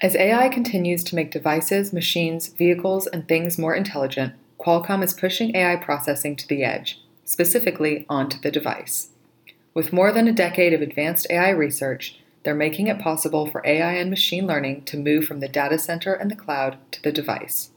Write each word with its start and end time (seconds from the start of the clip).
As 0.00 0.14
AI 0.14 0.48
continues 0.48 1.02
to 1.04 1.16
make 1.16 1.32
devices, 1.32 1.92
machines, 1.92 2.48
vehicles, 2.48 3.08
and 3.08 3.26
things 3.26 3.58
more 3.58 3.74
intelligent, 3.74 4.32
Qualcomm 4.60 5.02
is 5.02 5.12
pushing 5.12 5.56
AI 5.56 5.74
processing 5.74 6.36
to 6.36 6.46
the 6.46 6.62
edge, 6.62 7.00
specifically 7.24 8.06
onto 8.08 8.38
the 8.38 8.52
device. 8.52 9.08
With 9.74 9.92
more 9.92 10.12
than 10.12 10.28
a 10.28 10.32
decade 10.32 10.72
of 10.72 10.82
advanced 10.82 11.26
AI 11.30 11.50
research, 11.50 12.20
they're 12.44 12.54
making 12.54 12.86
it 12.86 13.00
possible 13.00 13.50
for 13.50 13.60
AI 13.66 13.94
and 13.94 14.08
machine 14.08 14.46
learning 14.46 14.84
to 14.84 14.96
move 14.96 15.24
from 15.24 15.40
the 15.40 15.48
data 15.48 15.80
center 15.80 16.14
and 16.14 16.30
the 16.30 16.36
cloud 16.36 16.78
to 16.92 17.02
the 17.02 17.12
device. 17.12 17.70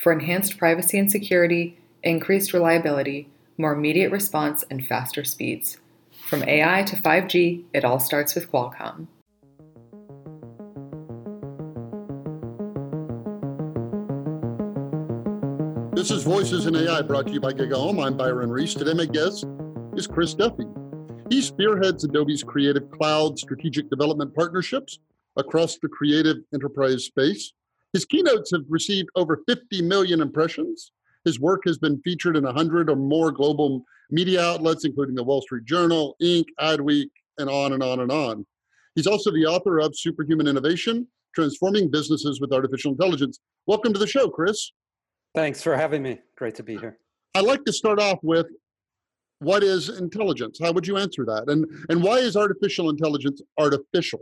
For 0.00 0.12
enhanced 0.12 0.56
privacy 0.56 0.98
and 0.98 1.10
security, 1.10 1.78
increased 2.02 2.54
reliability, 2.54 3.28
more 3.58 3.74
immediate 3.74 4.10
response, 4.10 4.64
and 4.70 4.86
faster 4.86 5.24
speeds. 5.24 5.76
From 6.26 6.42
AI 6.42 6.84
to 6.84 6.96
5G, 6.96 7.64
it 7.74 7.84
all 7.84 8.00
starts 8.00 8.34
with 8.34 8.50
Qualcomm. 8.50 9.08
This 16.00 16.10
is 16.10 16.22
Voices 16.22 16.64
in 16.64 16.74
AI 16.74 17.02
brought 17.02 17.26
to 17.26 17.32
you 17.34 17.42
by 17.42 17.52
GigaOM. 17.52 18.02
I'm 18.02 18.16
Byron 18.16 18.48
Reese. 18.48 18.72
Today, 18.72 18.94
my 18.94 19.04
guest 19.04 19.44
is 19.94 20.06
Chris 20.06 20.32
Duffy. 20.32 20.64
He 21.28 21.42
spearheads 21.42 22.04
Adobe's 22.04 22.42
Creative 22.42 22.90
Cloud 22.90 23.38
strategic 23.38 23.90
development 23.90 24.34
partnerships 24.34 24.98
across 25.36 25.76
the 25.76 25.90
creative 25.90 26.38
enterprise 26.54 27.04
space. 27.04 27.52
His 27.92 28.06
keynotes 28.06 28.50
have 28.52 28.62
received 28.70 29.10
over 29.14 29.42
50 29.46 29.82
million 29.82 30.22
impressions. 30.22 30.92
His 31.26 31.38
work 31.38 31.60
has 31.66 31.76
been 31.76 32.00
featured 32.00 32.34
in 32.34 32.44
100 32.44 32.88
or 32.88 32.96
more 32.96 33.30
global 33.30 33.84
media 34.10 34.42
outlets, 34.42 34.86
including 34.86 35.16
the 35.16 35.22
Wall 35.22 35.42
Street 35.42 35.66
Journal, 35.66 36.16
Inc., 36.22 36.46
Adweek, 36.58 37.10
and 37.36 37.50
on 37.50 37.74
and 37.74 37.82
on 37.82 38.00
and 38.00 38.10
on. 38.10 38.46
He's 38.94 39.06
also 39.06 39.30
the 39.30 39.44
author 39.44 39.78
of 39.80 39.94
Superhuman 39.94 40.46
Innovation 40.46 41.06
Transforming 41.34 41.90
Businesses 41.90 42.40
with 42.40 42.54
Artificial 42.54 42.92
Intelligence. 42.92 43.40
Welcome 43.66 43.92
to 43.92 43.98
the 43.98 44.06
show, 44.06 44.30
Chris. 44.30 44.72
Thanks 45.34 45.62
for 45.62 45.76
having 45.76 46.02
me. 46.02 46.20
Great 46.36 46.54
to 46.56 46.62
be 46.62 46.76
here. 46.76 46.98
I'd 47.34 47.44
like 47.44 47.64
to 47.64 47.72
start 47.72 48.00
off 48.00 48.18
with 48.22 48.46
what 49.38 49.62
is 49.62 49.88
intelligence? 49.88 50.58
How 50.60 50.72
would 50.72 50.86
you 50.86 50.96
answer 50.96 51.24
that? 51.24 51.44
And 51.48 51.66
and 51.88 52.02
why 52.02 52.18
is 52.18 52.36
artificial 52.36 52.90
intelligence 52.90 53.40
artificial? 53.58 54.20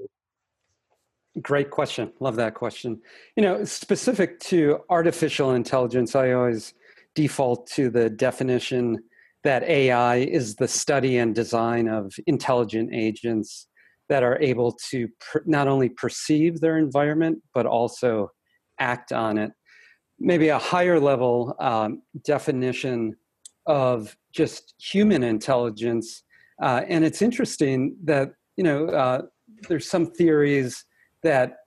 Great 1.43 1.71
question. 1.71 2.13
Love 2.21 2.37
that 2.37 2.55
question. 2.55 3.01
You 3.37 3.43
know, 3.43 3.65
specific 3.65 4.41
to 4.41 4.81
artificial 4.91 5.53
intelligence, 5.53 6.15
I 6.15 6.33
always 6.33 6.75
default 7.15 7.67
to 7.69 7.91
the 7.91 8.11
definition 8.11 8.99
that 9.45 9.63
AI 9.65 10.17
is 10.17 10.57
the 10.57 10.69
study 10.69 11.19
and 11.19 11.35
design 11.35 11.89
of 11.89 12.13
intelligent 12.27 12.91
agents 12.93 13.67
that 14.09 14.23
are 14.23 14.39
able 14.41 14.73
to 14.91 15.09
per- 15.21 15.43
not 15.47 15.69
only 15.69 15.89
perceive 15.89 16.61
their 16.61 16.79
environment, 16.79 17.43
but 17.55 17.67
also 17.67 18.31
act 18.81 19.13
on 19.13 19.39
it. 19.39 19.53
Maybe 20.21 20.49
a 20.49 20.59
higher 20.59 20.99
level 20.99 21.55
um, 21.61 22.03
definition 22.25 23.17
of 23.67 24.17
just 24.33 24.75
human 24.79 25.23
intelligence. 25.23 26.25
Uh, 26.61 26.83
and 26.89 27.05
it's 27.05 27.23
interesting 27.23 27.97
that, 28.05 28.33
you 28.57 28.65
know, 28.65 28.89
uh, 28.89 29.23
there's 29.69 29.89
some 29.89 30.07
theories 30.07 30.85
that 31.23 31.59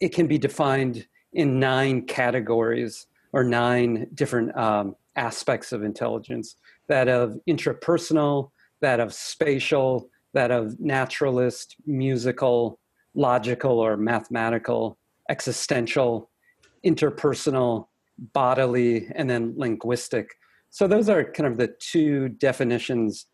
it 0.00 0.10
can 0.14 0.26
be 0.26 0.38
defined 0.38 1.06
in 1.32 1.58
nine 1.58 2.02
categories 2.06 3.06
or 3.32 3.42
nine 3.42 4.06
different 4.14 4.56
um, 4.56 4.94
aspects 5.16 5.72
of 5.72 5.82
intelligence 5.82 6.56
that 6.88 7.08
of 7.08 7.38
intrapersonal, 7.48 8.50
that 8.80 9.00
of 9.00 9.12
spatial, 9.12 10.08
that 10.34 10.50
of 10.50 10.78
naturalist, 10.78 11.76
musical, 11.86 12.78
logical 13.14 13.80
or 13.80 13.96
mathematical, 13.96 14.98
existential, 15.30 16.30
interpersonal, 16.84 17.86
bodily, 18.32 19.08
and 19.14 19.28
then 19.28 19.54
linguistic. 19.56 20.30
So 20.70 20.86
those 20.86 21.08
are 21.08 21.24
kind 21.24 21.46
of 21.46 21.56
the 21.56 21.74
two 21.78 22.28
definitions 22.28 23.26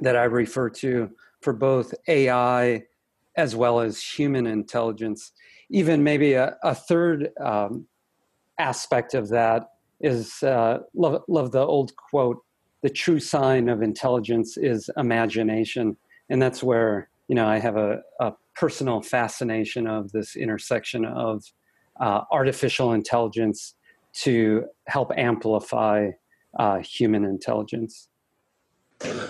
that 0.00 0.16
I 0.16 0.24
refer 0.24 0.70
to 0.70 1.10
for 1.40 1.52
both 1.52 1.94
AI 2.08 2.84
as 3.36 3.54
well 3.54 3.80
as 3.80 4.02
human 4.02 4.46
intelligence. 4.46 5.32
Even 5.70 6.02
maybe 6.02 6.34
a, 6.34 6.56
a 6.62 6.74
third 6.74 7.30
um, 7.40 7.86
aspect 8.58 9.14
of 9.14 9.28
that 9.28 9.70
is 10.00 10.42
uh, 10.42 10.78
love, 10.94 11.22
love 11.28 11.52
the 11.52 11.60
old 11.60 11.94
quote 11.96 12.42
the 12.82 12.90
true 12.90 13.18
sign 13.18 13.68
of 13.68 13.82
intelligence 13.82 14.56
is 14.56 14.88
imagination. 14.96 15.96
And 16.28 16.40
that's 16.40 16.62
where, 16.62 17.08
you 17.26 17.34
know, 17.34 17.46
I 17.46 17.58
have 17.58 17.76
a, 17.76 18.00
a 18.20 18.32
personal 18.54 19.00
fascination 19.00 19.88
of 19.88 20.12
this 20.12 20.36
intersection 20.36 21.04
of 21.04 21.42
uh, 22.00 22.20
artificial 22.30 22.92
intelligence 22.92 23.74
to 24.22 24.64
help 24.86 25.12
amplify 25.16 26.10
uh, 26.58 26.78
human 26.78 27.24
intelligence. 27.24 28.08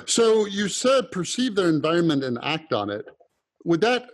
So 0.07 0.47
you 0.47 0.69
said 0.69 1.11
perceive 1.11 1.57
their 1.57 1.69
environment 1.69 2.23
and 2.23 2.39
act 2.43 2.73
on 2.73 2.89
it. 2.91 3.05
Would 3.65 3.81
that 3.81 4.05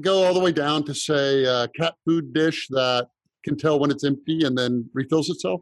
go 0.00 0.24
all 0.24 0.32
the 0.32 0.40
way 0.40 0.52
down 0.52 0.84
to 0.84 0.94
say 0.94 1.44
a 1.44 1.68
cat 1.68 1.94
food 2.06 2.32
dish 2.32 2.66
that 2.70 3.08
can 3.44 3.58
tell 3.58 3.78
when 3.78 3.90
it's 3.90 4.04
empty 4.04 4.44
and 4.44 4.56
then 4.56 4.88
refills 4.94 5.28
itself? 5.28 5.60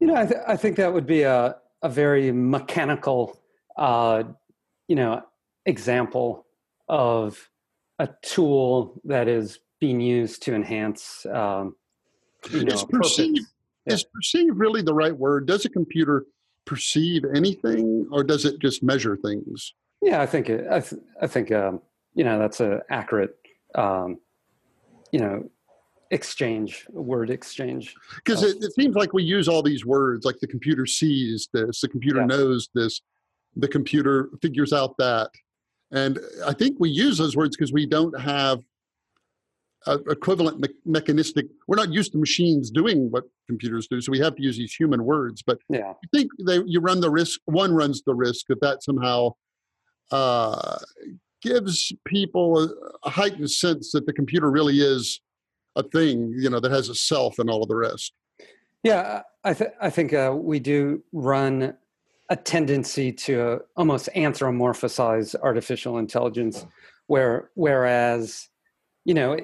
You 0.00 0.08
know, 0.08 0.16
I, 0.16 0.26
th- 0.26 0.40
I 0.48 0.56
think 0.56 0.76
that 0.76 0.92
would 0.92 1.06
be 1.06 1.22
a, 1.22 1.56
a 1.82 1.88
very 1.88 2.32
mechanical, 2.32 3.38
uh, 3.76 4.24
you 4.88 4.96
know, 4.96 5.22
example 5.66 6.46
of 6.88 7.48
a 7.98 8.08
tool 8.22 9.00
that 9.04 9.28
is 9.28 9.60
being 9.78 10.00
used 10.00 10.42
to 10.42 10.54
enhance, 10.54 11.24
um, 11.26 11.76
you 12.50 12.64
know, 12.64 12.74
is 12.74 12.84
perceive, 12.84 13.42
yeah. 13.86 13.94
is 13.94 14.04
perceive 14.04 14.52
really 14.54 14.82
the 14.82 14.94
right 14.94 15.16
word? 15.16 15.46
Does 15.46 15.64
a 15.64 15.70
computer 15.70 16.26
perceive 16.66 17.24
anything, 17.34 18.08
or 18.12 18.22
does 18.22 18.44
it 18.44 18.60
just 18.60 18.82
measure 18.82 19.16
things? 19.16 19.74
Yeah, 20.02 20.22
I 20.22 20.26
think 20.26 20.48
it, 20.48 20.66
I, 20.70 20.80
th- 20.80 21.02
I 21.20 21.26
think 21.26 21.52
um, 21.52 21.80
you 22.14 22.24
know 22.24 22.38
that's 22.38 22.60
an 22.60 22.80
accurate 22.90 23.36
um, 23.74 24.18
you 25.12 25.20
know 25.20 25.48
exchange 26.10 26.86
word 26.90 27.30
exchange 27.30 27.94
because 28.16 28.42
it, 28.42 28.56
it, 28.64 28.74
seems 28.74 28.96
like 28.96 29.12
we 29.12 29.22
use 29.22 29.46
all 29.46 29.62
these 29.62 29.86
words 29.86 30.24
like 30.24 30.36
the 30.40 30.46
computer 30.46 30.84
sees 30.84 31.48
this 31.52 31.82
the 31.82 31.88
computer 31.88 32.18
yeah. 32.18 32.26
knows 32.26 32.68
this 32.74 33.00
the 33.54 33.68
computer 33.68 34.28
figures 34.42 34.72
out 34.72 34.96
that 34.98 35.30
and 35.92 36.18
i 36.46 36.52
think 36.52 36.76
we 36.80 36.90
use 36.90 37.16
those 37.16 37.36
words 37.36 37.56
because 37.56 37.72
we 37.72 37.86
don't 37.86 38.18
have 38.20 38.58
equivalent 39.86 40.60
me- 40.60 40.68
mechanistic 40.84 41.46
we're 41.66 41.76
not 41.76 41.90
used 41.90 42.12
to 42.12 42.18
machines 42.18 42.70
doing 42.70 43.10
what 43.10 43.24
computers 43.48 43.86
do 43.88 44.00
so 44.00 44.12
we 44.12 44.18
have 44.18 44.36
to 44.36 44.42
use 44.42 44.56
these 44.56 44.74
human 44.74 45.04
words 45.04 45.42
but 45.42 45.58
yeah. 45.70 45.92
i 45.92 46.06
think 46.14 46.30
they, 46.46 46.60
you 46.66 46.80
run 46.80 47.00
the 47.00 47.10
risk 47.10 47.40
one 47.46 47.72
runs 47.72 48.02
the 48.02 48.14
risk 48.14 48.46
that 48.48 48.60
that 48.60 48.82
somehow 48.82 49.32
uh, 50.10 50.76
gives 51.40 51.92
people 52.04 52.58
a, 52.58 52.68
a, 53.04 53.10
heightened 53.10 53.50
sense 53.50 53.92
that 53.92 54.04
the 54.06 54.12
computer 54.12 54.50
really 54.50 54.80
is 54.80 55.20
a 55.76 55.82
thing 55.82 56.34
you 56.36 56.50
know 56.50 56.60
that 56.60 56.70
has 56.70 56.88
a 56.88 56.94
self 56.94 57.38
and 57.38 57.48
all 57.48 57.62
of 57.62 57.68
the 57.68 57.76
rest. 57.76 58.12
Yeah 58.82 59.22
i, 59.44 59.54
th- 59.54 59.70
I 59.80 59.88
think 59.88 60.12
uh, 60.12 60.34
we 60.36 60.58
do 60.58 61.02
run 61.12 61.74
a 62.28 62.36
tendency 62.36 63.12
to 63.12 63.60
almost 63.76 64.10
anthropomorphize 64.14 65.34
artificial 65.42 65.96
intelligence 65.98 66.66
where 67.06 67.50
whereas 67.54 68.48
you 69.04 69.14
know 69.14 69.38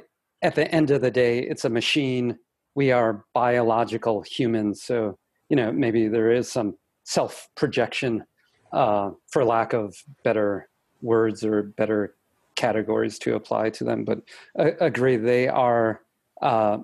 at 0.47 0.55
the 0.55 0.73
end 0.73 0.93
of 0.93 1.01
the 1.01 1.11
day, 1.11 1.41
it's 1.41 1.65
a 1.65 1.69
machine. 1.69 2.39
We 2.77 2.93
are 2.93 3.25
biological 3.35 4.23
humans. 4.23 4.81
So, 4.81 5.19
you 5.49 5.57
know, 5.57 5.73
maybe 5.73 6.07
there 6.07 6.31
is 6.31 6.49
some 6.51 6.77
self 7.03 7.49
projection, 7.57 8.25
uh, 8.73 9.11
for 9.27 9.45
lack 9.45 9.73
of 9.73 9.97
better 10.23 10.69
words 11.03 11.45
or 11.45 11.65
better 11.65 12.15
categories 12.55 13.19
to 13.19 13.35
apply 13.35 13.71
to 13.71 13.83
them. 13.83 14.05
But 14.05 14.21
I 14.57 14.75
agree, 14.81 15.17
they 15.17 15.49
are 15.49 16.03
uh, 16.41 16.79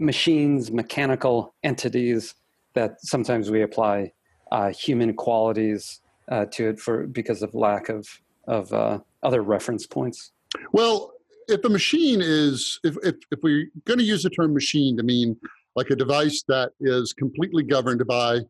machines, 0.00 0.72
mechanical 0.72 1.54
entities 1.62 2.34
that 2.74 2.96
sometimes 3.02 3.52
we 3.52 3.62
apply 3.62 4.12
uh, 4.50 4.70
human 4.70 5.14
qualities 5.14 6.00
uh, 6.28 6.46
to 6.46 6.70
it 6.70 6.80
for 6.80 7.06
because 7.06 7.42
of 7.42 7.54
lack 7.54 7.88
of 7.88 8.08
of 8.48 8.72
uh, 8.72 8.98
other 9.22 9.42
reference 9.42 9.86
points. 9.86 10.32
Well, 10.72 11.15
if 11.48 11.64
a 11.64 11.68
machine 11.68 12.20
is 12.22 12.78
if, 12.84 12.96
if, 13.02 13.16
if 13.30 13.38
we're 13.42 13.66
going 13.84 13.98
to 13.98 14.04
use 14.04 14.22
the 14.22 14.30
term 14.30 14.52
machine 14.54 14.96
to 14.96 15.02
mean 15.02 15.36
like 15.74 15.90
a 15.90 15.96
device 15.96 16.42
that 16.48 16.72
is 16.80 17.12
completely 17.12 17.62
governed 17.62 18.06
by 18.06 18.40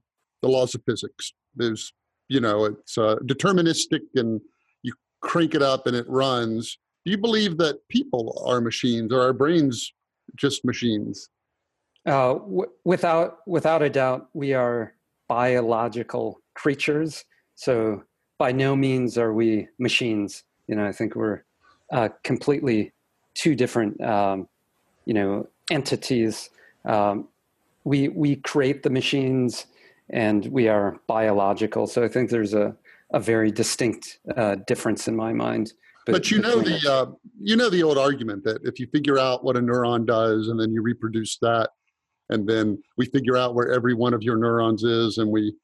the 0.43 0.49
laws 0.49 0.75
of 0.75 0.83
physics. 0.85 1.33
There's 1.55 1.93
you 2.29 2.41
know 2.41 2.65
it's 2.65 2.97
uh, 2.97 3.17
deterministic 3.25 4.01
and 4.15 4.41
you 4.83 4.93
crank 5.21 5.55
it 5.55 5.63
up 5.63 5.87
and 5.87 5.97
it 5.97 6.09
runs. 6.09 6.79
Do 7.05 7.11
you 7.11 7.19
believe 7.19 7.59
that 7.59 7.87
people 7.89 8.43
are 8.47 8.61
machines 8.61 9.13
or 9.13 9.21
our 9.21 9.33
brains 9.33 9.93
just 10.37 10.65
machines? 10.65 11.29
Uh, 12.07 12.35
w- 12.35 12.71
without 12.85 13.39
without 13.47 13.83
a 13.83 13.91
doubt 13.91 14.29
we 14.33 14.55
are 14.55 14.95
biological 15.29 16.41
creatures. 16.55 17.25
So 17.57 18.05
by 18.39 18.53
no 18.53 18.77
means 18.77 19.19
are 19.19 19.33
we 19.33 19.69
machines. 19.79 20.45
You 20.69 20.75
know 20.75 20.85
i 20.85 20.91
think 20.91 21.15
we're 21.15 21.46
uh, 21.93 22.09
completely 22.23 22.93
two 23.35 23.55
different, 23.55 24.01
um, 24.01 24.49
you 25.05 25.15
know, 25.15 25.49
entities. 25.71 26.51
Um, 26.85 27.29
we 27.85 28.09
we 28.09 28.37
create 28.37 28.83
the 28.83 28.91
machines, 28.91 29.67
and 30.11 30.47
we 30.47 30.69
are 30.69 31.01
biological. 31.07 31.87
So 31.87 32.03
I 32.03 32.09
think 32.09 32.31
there's 32.31 32.55
a 32.55 32.75
a 33.13 33.21
very 33.21 33.51
distinct 33.51 34.19
uh, 34.37 34.57
difference 34.67 35.07
in 35.07 35.17
my 35.17 35.33
mind. 35.33 35.73
But, 36.07 36.13
but 36.13 36.31
you 36.31 36.41
know 36.41 36.61
the 36.61 36.79
uh, 36.89 37.07
you 37.41 37.57
know 37.57 37.71
the 37.71 37.83
old 37.83 37.99
argument 37.99 38.45
that 38.45 38.61
if 38.63 38.79
you 38.79 38.87
figure 38.89 39.19
out 39.19 39.45
what 39.45 39.57
a 39.57 39.61
neuron 39.61 40.07
does 40.07 40.49
and 40.49 40.59
then 40.59 40.71
you 40.71 40.83
reproduce 40.83 41.39
that, 41.39 41.71
and 42.31 42.49
then 42.49 42.83
we 42.97 43.07
figure 43.07 43.37
out 43.37 43.55
where 43.55 43.73
every 43.73 43.95
one 43.95 44.15
of 44.15 44.23
your 44.23 44.37
neurons 44.37 44.85
is 44.85 45.19
and 45.19 45.31
we 45.31 45.55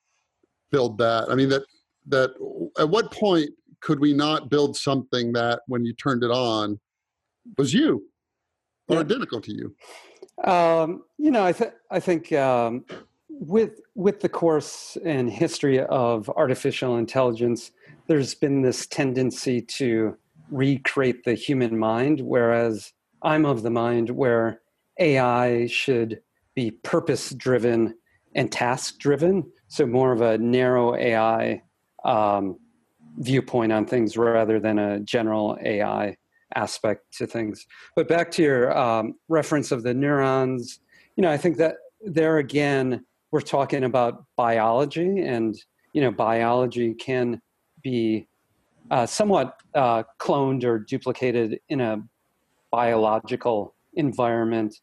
build 0.70 0.98
that. 0.98 1.30
I 1.30 1.34
mean 1.34 1.48
that 1.50 1.62
that 2.08 2.30
at 2.78 2.88
what 2.88 3.12
point 3.12 3.50
could 3.82 4.00
we 4.00 4.14
not 4.14 4.48
build 4.48 4.76
something 4.76 5.32
that 5.32 5.60
when 5.66 5.84
you 5.84 5.92
turned 5.92 6.22
it 6.22 6.30
on 6.30 6.80
was 7.58 7.74
you 7.74 8.04
or 8.88 8.96
yeah. 8.96 9.00
identical 9.00 9.40
to 9.40 9.52
you? 9.52 9.74
Um, 10.50 11.02
you 11.18 11.30
know, 11.30 11.44
I, 11.44 11.52
th- 11.52 11.72
I 11.90 12.00
think 12.00 12.32
um, 12.32 12.84
with 13.28 13.80
with 13.94 14.20
the 14.20 14.28
course 14.28 14.96
and 15.04 15.28
history 15.30 15.80
of 15.80 16.30
artificial 16.30 16.96
intelligence, 16.96 17.72
there's 18.06 18.34
been 18.34 18.62
this 18.62 18.86
tendency 18.86 19.60
to 19.60 20.16
recreate 20.50 21.24
the 21.24 21.34
human 21.34 21.78
mind, 21.78 22.20
whereas 22.20 22.92
I'm 23.22 23.44
of 23.44 23.62
the 23.62 23.70
mind 23.70 24.10
where 24.10 24.60
AI 24.98 25.66
should 25.66 26.20
be 26.54 26.70
purpose 26.70 27.30
driven 27.30 27.94
and 28.34 28.50
task 28.50 28.98
driven. 28.98 29.50
So 29.68 29.86
more 29.86 30.12
of 30.12 30.20
a 30.20 30.38
narrow 30.38 30.94
AI 30.94 31.62
um, 32.04 32.58
viewpoint 33.18 33.72
on 33.72 33.84
things 33.86 34.16
rather 34.16 34.58
than 34.58 34.78
a 34.78 35.00
general 35.00 35.58
AI 35.62 36.16
aspect 36.54 37.04
to 37.18 37.26
things. 37.26 37.66
But 37.96 38.08
back 38.08 38.30
to 38.32 38.42
your 38.42 38.76
um, 38.76 39.14
reference 39.28 39.72
of 39.72 39.82
the 39.82 39.94
neurons, 39.94 40.80
you 41.16 41.22
know, 41.22 41.30
I 41.30 41.36
think 41.36 41.56
that 41.58 41.76
there 42.04 42.38
again, 42.38 43.04
we're 43.30 43.40
talking 43.40 43.84
about 43.84 44.24
biology, 44.36 45.20
and 45.20 45.56
you 45.92 46.00
know, 46.00 46.10
biology 46.10 46.94
can 46.94 47.40
be 47.82 48.28
uh, 48.90 49.06
somewhat 49.06 49.60
uh, 49.74 50.02
cloned 50.18 50.64
or 50.64 50.78
duplicated 50.78 51.58
in 51.68 51.80
a 51.80 52.02
biological 52.70 53.74
environment, 53.94 54.74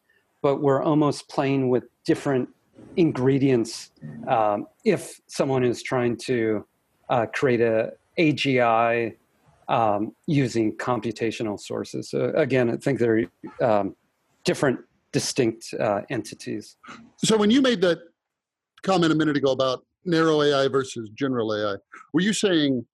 but 0.42 0.62
we're 0.62 0.82
almost 0.82 1.28
playing 1.28 1.68
with 1.68 1.84
different 2.04 2.48
ingredients 2.96 3.90
um, 4.28 4.66
if 4.84 5.20
someone 5.26 5.64
is 5.64 5.82
trying 5.82 6.16
to 6.16 6.64
uh, 7.08 7.26
create 7.26 7.60
a 7.60 7.92
AGI 8.18 9.16
um, 9.68 10.12
using 10.26 10.76
computational 10.76 11.58
sources. 11.58 12.10
So 12.10 12.32
again, 12.34 12.70
I 12.70 12.76
think 12.76 12.98
they're 12.98 13.26
um, 13.62 13.94
different, 14.44 14.80
distinct 15.12 15.72
uh, 15.78 16.02
entities. 16.10 16.76
So 17.18 17.36
when 17.36 17.50
you 17.50 17.62
made 17.62 17.80
that 17.82 17.98
comment 18.82 19.12
a 19.12 19.14
minute 19.14 19.36
ago 19.36 19.52
about 19.52 19.84
narrow 20.04 20.42
AI 20.42 20.68
versus 20.68 21.08
general 21.10 21.54
AI, 21.54 21.76
were 22.12 22.20
you 22.20 22.32
saying 22.32 22.84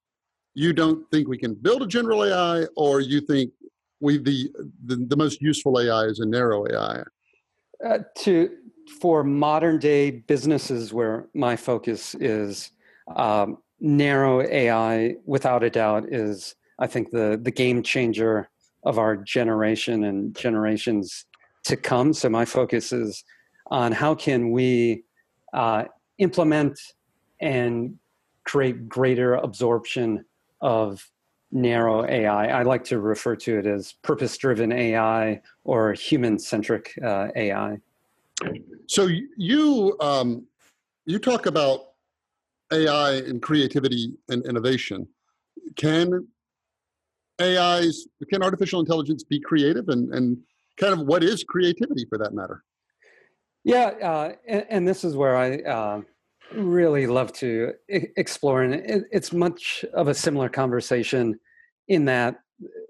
you 0.54 0.72
don't 0.72 1.08
think 1.10 1.28
we 1.28 1.38
can 1.38 1.54
build 1.54 1.82
a 1.82 1.86
general 1.86 2.24
AI, 2.24 2.66
or 2.76 3.00
you 3.00 3.20
think 3.20 3.52
we 4.00 4.18
the 4.18 4.50
the, 4.86 4.96
the 5.08 5.16
most 5.16 5.40
useful 5.40 5.78
AI 5.78 6.04
is 6.04 6.20
a 6.20 6.26
narrow 6.26 6.66
AI? 6.70 7.02
Uh, 7.84 7.98
to 8.16 8.50
for 9.00 9.22
modern 9.22 9.78
day 9.78 10.10
businesses 10.10 10.92
where 10.92 11.26
my 11.34 11.56
focus 11.56 12.14
is 12.14 12.70
um, 13.14 13.58
narrow 13.81 14.43
AI, 14.43 15.17
without 15.25 15.62
a 15.62 15.70
doubt, 15.70 16.06
is 16.12 16.55
I 16.78 16.87
think 16.87 17.11
the 17.11 17.38
the 17.40 17.50
game 17.50 17.82
changer 17.82 18.49
of 18.84 18.99
our 18.99 19.17
generation 19.17 20.05
and 20.05 20.34
generations 20.37 21.26
to 21.64 21.76
come. 21.76 22.12
So 22.12 22.28
my 22.28 22.44
focus 22.44 22.93
is 22.93 23.25
on 23.69 23.90
how 23.93 24.14
can 24.14 24.52
we 24.52 25.05
uh, 25.52 25.84
implement 26.19 26.78
and 27.40 27.99
create 28.44 28.88
greater 28.88 29.34
absorption 29.34 30.25
of 30.61 31.05
narrow 31.50 32.06
AI. 32.06 32.46
I 32.46 32.62
like 32.62 32.84
to 32.84 33.00
refer 33.00 33.34
to 33.37 33.58
it 33.58 33.67
as 33.67 33.93
purpose 34.02 34.37
driven 34.37 34.73
AI 34.73 35.40
or 35.64 35.93
human 35.93 36.38
centric 36.38 36.96
uh, 37.02 37.28
AI. 37.34 37.78
So 38.87 39.08
you 39.37 39.96
um, 40.00 40.46
you 41.06 41.19
talk 41.19 41.46
about 41.46 41.86
AI 42.72 43.12
and 43.14 43.40
creativity 43.40 44.12
and 44.28 44.44
innovation. 44.46 45.06
Can 45.76 46.26
AIs 47.40 48.06
can 48.30 48.42
artificial 48.42 48.80
intelligence 48.80 49.22
be 49.24 49.40
creative 49.40 49.88
and 49.88 50.12
and 50.14 50.38
kind 50.78 50.92
of 50.92 51.00
what 51.06 51.22
is 51.22 51.44
creativity 51.44 52.06
for 52.08 52.18
that 52.18 52.34
matter? 52.34 52.62
Yeah, 53.64 53.86
uh, 54.02 54.32
and, 54.46 54.66
and, 54.70 54.88
this 54.88 55.02
is 55.02 55.16
where 55.16 55.36
I. 55.36 55.56
Uh, 55.58 56.00
really 56.54 57.06
love 57.06 57.32
to 57.32 57.72
explore 57.88 58.62
and 58.62 59.04
it's 59.10 59.32
much 59.32 59.84
of 59.94 60.08
a 60.08 60.14
similar 60.14 60.48
conversation 60.48 61.38
in 61.88 62.04
that 62.04 62.36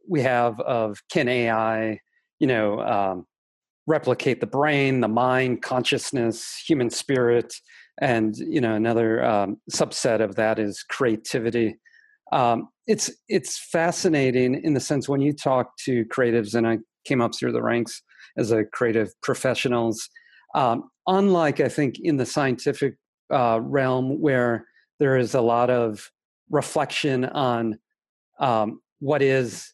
we 0.09 0.21
have 0.21 0.61
of 0.61 1.03
can 1.11 1.29
ai 1.29 1.99
you 2.39 2.47
know 2.47 2.81
um, 2.81 3.27
replicate 3.87 4.41
the 4.41 4.47
brain 4.47 5.01
the 5.01 5.09
mind 5.09 5.63
consciousness 5.63 6.63
human 6.67 6.91
spirit 6.91 7.55
and 8.01 8.37
you 8.37 8.61
know 8.61 8.75
another 8.75 9.25
um, 9.25 9.57
subset 9.71 10.21
of 10.21 10.35
that 10.37 10.59
is 10.59 10.83
creativity 10.83 11.77
um, 12.33 12.69
it's 12.87 13.11
it's 13.29 13.59
fascinating 13.59 14.61
in 14.65 14.75
the 14.75 14.81
sense 14.81 15.09
when 15.09 15.21
you 15.21 15.33
talk 15.33 15.77
to 15.79 16.05
creatives 16.07 16.55
and 16.55 16.67
i 16.67 16.79
came 17.05 17.21
up 17.21 17.35
through 17.35 17.53
the 17.53 17.63
ranks 17.63 18.03
as 18.37 18.51
a 18.51 18.65
creative 18.65 19.11
professionals 19.23 20.09
um, 20.55 20.85
unlike 21.07 21.61
i 21.61 21.69
think 21.69 21.97
in 22.03 22.17
the 22.17 22.27
scientific 22.27 22.95
uh, 23.33 23.59
realm 23.63 24.21
where 24.21 24.67
there 24.99 25.17
is 25.17 25.35
a 25.35 25.41
lot 25.41 25.71
of 25.71 26.11
reflection 26.51 27.25
on 27.25 27.79
um, 28.39 28.81
what 29.01 29.23
is 29.23 29.73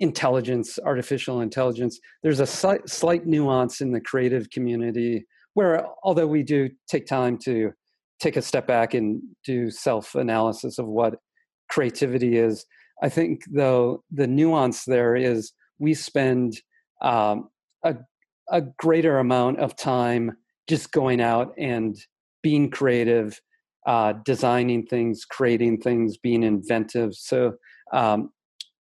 intelligence, 0.00 0.78
artificial 0.84 1.40
intelligence. 1.40 1.98
There's 2.22 2.40
a 2.40 2.46
slight, 2.46 2.88
slight 2.88 3.26
nuance 3.26 3.80
in 3.80 3.92
the 3.92 4.00
creative 4.00 4.50
community 4.50 5.26
where, 5.54 5.86
although 6.02 6.26
we 6.26 6.42
do 6.42 6.70
take 6.88 7.06
time 7.06 7.38
to 7.44 7.72
take 8.20 8.36
a 8.36 8.42
step 8.42 8.66
back 8.66 8.94
and 8.94 9.22
do 9.44 9.70
self 9.70 10.14
analysis 10.14 10.78
of 10.78 10.86
what 10.86 11.16
creativity 11.70 12.36
is, 12.36 12.66
I 13.02 13.08
think, 13.08 13.42
though, 13.50 14.02
the 14.10 14.26
nuance 14.26 14.84
there 14.84 15.16
is 15.16 15.52
we 15.78 15.94
spend 15.94 16.60
um, 17.02 17.48
a, 17.84 17.96
a 18.50 18.62
greater 18.78 19.18
amount 19.18 19.58
of 19.58 19.76
time 19.76 20.36
just 20.68 20.92
going 20.92 21.20
out 21.20 21.52
and 21.58 21.96
being 22.42 22.70
creative, 22.70 23.40
uh, 23.86 24.14
designing 24.24 24.86
things, 24.86 25.24
creating 25.24 25.80
things, 25.80 26.16
being 26.16 26.42
inventive. 26.42 27.14
So, 27.14 27.54
um, 27.92 28.30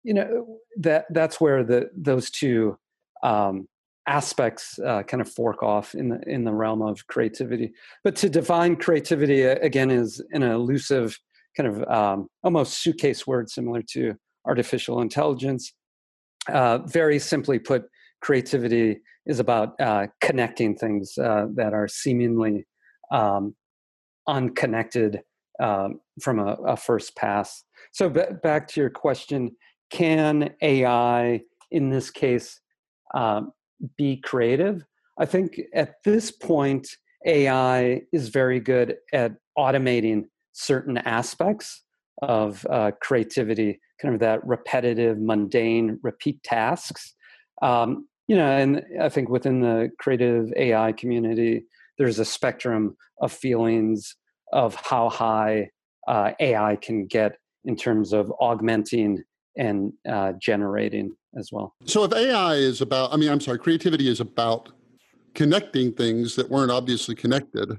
you 0.03 0.13
know, 0.13 0.59
that 0.79 1.05
that's 1.09 1.41
where 1.41 1.63
the 1.63 1.89
those 1.95 2.29
two 2.29 2.77
um, 3.23 3.67
aspects 4.07 4.79
uh, 4.79 5.03
kind 5.03 5.21
of 5.21 5.29
fork 5.31 5.63
off 5.63 5.95
in 5.95 6.09
the 6.09 6.21
in 6.27 6.43
the 6.43 6.53
realm 6.53 6.81
of 6.81 7.05
creativity. 7.07 7.73
But 8.03 8.15
to 8.17 8.29
define 8.29 8.75
creativity 8.75 9.43
again 9.43 9.91
is 9.91 10.21
an 10.31 10.43
elusive 10.43 11.17
kind 11.55 11.69
of 11.69 11.83
um, 11.89 12.27
almost 12.43 12.81
suitcase 12.81 13.25
word, 13.25 13.49
similar 13.49 13.81
to 13.91 14.15
artificial 14.45 15.01
intelligence. 15.01 15.73
Uh, 16.47 16.79
very 16.79 17.17
simply 17.17 17.57
put, 17.57 17.85
creativity 18.21 18.99
is 19.25 19.39
about 19.39 19.79
uh, 19.79 20.07
connecting 20.21 20.75
things 20.75 21.17
uh, 21.17 21.47
that 21.55 21.73
are 21.73 21.87
seemingly 21.87 22.65
um, 23.11 23.55
unconnected 24.27 25.21
um, 25.59 25.99
from 26.21 26.39
a, 26.39 26.53
a, 26.65 26.77
first 26.77 27.15
pass. 27.15 27.63
So 27.91 28.09
b- 28.09 28.21
back 28.43 28.67
to 28.69 28.81
your 28.81 28.89
question, 28.89 29.55
can 29.89 30.53
AI 30.61 31.41
in 31.71 31.89
this 31.89 32.11
case 32.11 32.59
um, 33.13 33.51
be 33.97 34.17
creative? 34.17 34.83
I 35.17 35.25
think 35.25 35.59
at 35.73 35.95
this 36.03 36.31
point, 36.31 36.87
AI 37.25 38.01
is 38.11 38.29
very 38.29 38.59
good 38.59 38.97
at 39.13 39.35
automating 39.57 40.25
certain 40.53 40.97
aspects 40.99 41.83
of 42.21 42.65
uh, 42.69 42.91
creativity, 43.01 43.79
kind 44.01 44.13
of 44.13 44.19
that 44.19 44.45
repetitive, 44.45 45.19
mundane, 45.19 45.99
repeat 46.03 46.41
tasks. 46.43 47.13
Um, 47.61 48.07
you 48.27 48.35
know, 48.35 48.45
and 48.45 48.83
I 49.01 49.09
think 49.09 49.29
within 49.29 49.61
the 49.61 49.91
creative 49.99 50.51
AI 50.55 50.91
community, 50.93 51.65
there's 51.97 52.19
a 52.19 52.25
spectrum 52.25 52.97
of 53.21 53.31
feelings 53.31 54.15
of 54.51 54.75
how 54.75 55.09
high 55.09 55.69
uh, 56.07 56.31
AI 56.39 56.77
can 56.77 57.05
get 57.05 57.37
in 57.65 57.75
terms 57.75 58.13
of 58.13 58.31
augmenting 58.39 59.23
and 59.57 59.93
uh, 60.07 60.33
generating 60.39 61.15
as 61.37 61.49
well. 61.51 61.75
So, 61.85 62.03
if 62.03 62.13
AI 62.13 62.55
is 62.55 62.81
about, 62.81 63.13
I 63.13 63.17
mean, 63.17 63.29
I'm 63.29 63.39
sorry, 63.39 63.59
creativity 63.59 64.07
is 64.07 64.19
about 64.19 64.69
connecting 65.33 65.93
things 65.93 66.35
that 66.35 66.49
weren't 66.49 66.71
obviously 66.71 67.15
connected. 67.15 67.77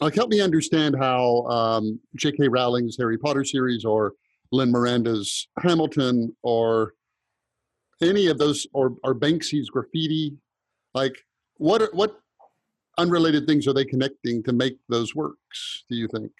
Like, 0.00 0.14
help 0.14 0.30
me 0.30 0.40
understand 0.40 0.96
how 0.98 1.46
um, 1.46 2.00
J.K. 2.16 2.48
Rowling's 2.48 2.96
Harry 2.98 3.18
Potter 3.18 3.44
series 3.44 3.84
or 3.84 4.14
Lin 4.52 4.70
Miranda's 4.70 5.48
Hamilton 5.58 6.36
or 6.42 6.94
any 8.02 8.26
of 8.28 8.38
those 8.38 8.66
or 8.72 8.94
or 9.02 9.14
Banksy's 9.14 9.70
graffiti? 9.70 10.36
Like 10.94 11.16
what 11.56 11.94
what 11.94 12.20
unrelated 12.98 13.46
things 13.46 13.66
are 13.66 13.72
they 13.72 13.84
connecting 13.84 14.42
to 14.44 14.52
make 14.52 14.76
those 14.88 15.14
works? 15.14 15.84
Do 15.88 15.96
you 15.96 16.08
think? 16.08 16.32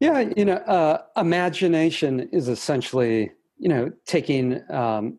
Yeah, 0.00 0.30
you 0.36 0.44
know, 0.44 0.54
uh, 0.54 1.02
imagination 1.16 2.28
is 2.32 2.48
essentially 2.48 3.32
you 3.58 3.68
know 3.68 3.90
taking 4.06 4.60
um, 4.70 5.18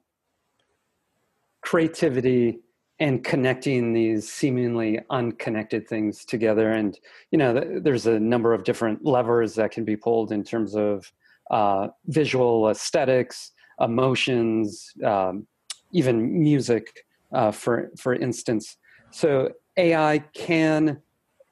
creativity 1.64 2.60
and 3.00 3.24
connecting 3.24 3.94
these 3.94 4.32
seemingly 4.32 5.00
unconnected 5.10 5.88
things 5.88 6.26
together. 6.26 6.72
And 6.72 6.98
you 7.32 7.38
know 7.38 7.60
th- 7.60 7.84
there's 7.84 8.06
a 8.06 8.20
number 8.20 8.54
of 8.54 8.64
different 8.64 9.04
levers 9.04 9.56
that 9.56 9.72
can 9.72 9.84
be 9.84 9.96
pulled 9.96 10.32
in 10.32 10.44
terms 10.44 10.76
of 10.76 11.12
uh, 11.52 11.88
visual 12.06 12.70
aesthetics 12.70 13.52
emotions 13.80 14.92
um, 15.04 15.48
even 15.92 16.42
music 16.42 17.06
uh, 17.34 17.52
for 17.52 17.92
for 17.98 18.14
instance. 18.14 18.78
So 19.12 19.52
ai 19.78 20.20
can 20.34 21.02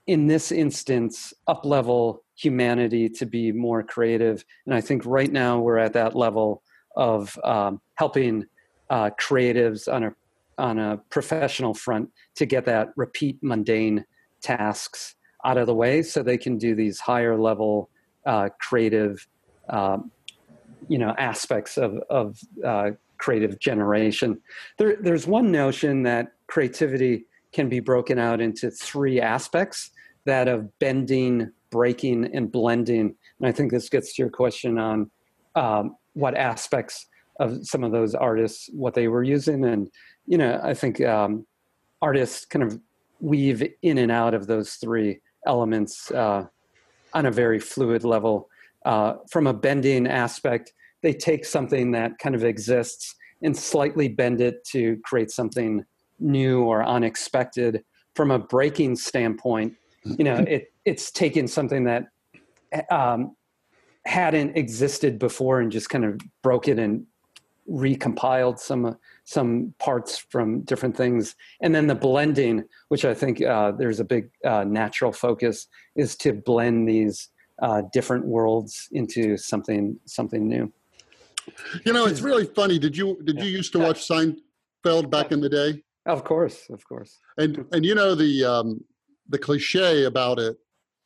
in 0.07 0.27
this 0.27 0.51
instance 0.51 1.33
up 1.47 1.65
level 1.65 2.23
humanity 2.35 3.09
to 3.09 3.25
be 3.25 3.51
more 3.51 3.81
creative. 3.83 4.43
And 4.65 4.75
i 4.75 4.81
think 4.81 5.05
right 5.05 5.31
now 5.31 5.59
we're 5.59 5.77
at 5.77 5.93
that 5.93 6.15
level 6.15 6.63
of 6.95 7.37
um, 7.43 7.81
helping 7.95 8.45
uh, 8.91 9.09
creatives 9.19 9.91
on 9.91 10.03
a 10.03 10.15
on 10.57 10.77
a 10.77 10.97
professional 11.09 11.73
front 11.73 12.09
to 12.35 12.45
get 12.45 12.65
that 12.65 12.89
repeat 12.95 13.37
mundane 13.41 14.05
tasks 14.41 15.15
out 15.45 15.57
of 15.57 15.65
the 15.65 15.73
way 15.73 16.03
so 16.03 16.21
they 16.21 16.37
can 16.37 16.57
do 16.57 16.75
these 16.75 16.99
higher 16.99 17.35
level 17.35 17.89
uh, 18.25 18.49
creative 18.59 19.25
um, 19.69 20.11
you 20.87 20.97
know 20.97 21.15
aspects 21.17 21.77
of, 21.77 21.97
of 22.09 22.37
uh, 22.63 22.91
creative 23.17 23.59
generation. 23.59 24.39
There, 24.77 24.97
there's 25.01 25.25
one 25.25 25.51
notion 25.51 26.03
that 26.03 26.33
creativity 26.47 27.25
can 27.53 27.69
be 27.69 27.79
broken 27.79 28.19
out 28.19 28.41
into 28.41 28.69
three 28.69 29.21
aspects 29.21 29.91
that 30.25 30.47
of 30.47 30.77
bending 30.79 31.51
breaking 31.69 32.35
and 32.35 32.51
blending. 32.51 33.15
And 33.39 33.47
i 33.47 33.51
think 33.51 33.71
this 33.71 33.87
gets 33.87 34.13
to 34.15 34.21
your 34.21 34.29
question 34.29 34.77
on 34.77 35.09
um, 35.55 35.95
what 36.13 36.35
aspects 36.35 37.07
of 37.39 37.65
some 37.65 37.83
of 37.83 37.91
those 37.91 38.13
artists 38.13 38.69
what 38.73 38.93
they 38.93 39.07
were 39.07 39.23
using 39.23 39.65
and 39.65 39.89
you 40.25 40.37
know 40.37 40.59
i 40.63 40.73
think 40.73 41.01
um, 41.01 41.45
artists 42.01 42.45
kind 42.45 42.63
of 42.63 42.79
weave 43.21 43.63
in 43.81 43.99
and 43.99 44.11
out 44.11 44.33
of 44.33 44.47
those 44.47 44.73
three 44.73 45.19
elements 45.45 46.11
uh, 46.11 46.45
on 47.13 47.25
a 47.25 47.31
very 47.31 47.59
fluid 47.59 48.03
level. 48.03 48.49
Uh, 48.83 49.13
from 49.29 49.45
a 49.45 49.53
bending 49.53 50.07
aspect 50.07 50.73
they 51.03 51.13
take 51.13 51.45
something 51.45 51.91
that 51.91 52.17
kind 52.17 52.33
of 52.33 52.43
exists 52.43 53.15
and 53.43 53.55
slightly 53.55 54.07
bend 54.07 54.41
it 54.41 54.63
to 54.63 54.99
create 55.03 55.29
something 55.29 55.83
new 56.19 56.63
or 56.63 56.83
unexpected. 56.83 57.83
From 58.15 58.31
a 58.31 58.39
breaking 58.39 58.95
standpoint 58.95 59.75
you 60.03 60.23
know 60.23 60.37
it 60.47 60.73
it's 60.83 61.11
taken 61.11 61.47
something 61.47 61.83
that 61.83 62.05
um, 62.89 63.35
hadn't 64.05 64.57
existed 64.57 65.19
before 65.19 65.61
and 65.61 65.71
just 65.71 65.89
kind 65.89 66.03
of 66.03 66.19
broke 66.41 66.67
it 66.67 66.79
and 66.79 67.05
recompiled 67.69 68.59
some 68.59 68.97
some 69.23 69.73
parts 69.79 70.17
from 70.17 70.61
different 70.61 70.95
things. 70.95 71.35
And 71.61 71.73
then 71.73 71.87
the 71.87 71.95
blending 71.95 72.63
which 72.89 73.05
i 73.05 73.13
think 73.13 73.41
uh, 73.41 73.71
there's 73.71 73.99
a 73.99 74.03
big 74.03 74.29
uh, 74.45 74.63
natural 74.63 75.11
focus 75.11 75.67
is 75.95 76.15
to 76.17 76.33
blend 76.33 76.87
these 76.87 77.29
uh, 77.61 77.83
different 77.93 78.25
worlds 78.25 78.87
into 78.91 79.37
something 79.37 79.99
something 80.05 80.47
new. 80.47 80.71
You 81.85 81.93
know 81.93 82.05
it's 82.05 82.21
really 82.21 82.45
funny. 82.45 82.79
Did 82.79 82.97
you 82.97 83.19
did 83.23 83.39
you 83.39 83.49
used 83.49 83.71
to 83.73 83.79
watch 83.79 84.07
seinfeld 84.07 85.09
back 85.09 85.31
in 85.31 85.41
the 85.41 85.49
day? 85.49 85.83
Of 86.05 86.23
course 86.23 86.67
of 86.69 86.85
course. 86.87 87.19
And 87.37 87.65
and 87.71 87.85
you 87.85 87.95
know 87.95 88.15
the 88.15 88.43
um 88.43 88.83
the 89.29 89.37
cliche 89.37 90.05
about 90.05 90.39
it 90.39 90.57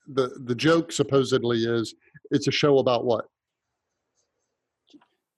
the 0.07 0.31
the 0.45 0.55
joke 0.55 0.91
supposedly 0.91 1.65
is 1.65 1.95
it's 2.31 2.47
a 2.47 2.51
show 2.51 2.79
about 2.79 3.05
what 3.05 3.25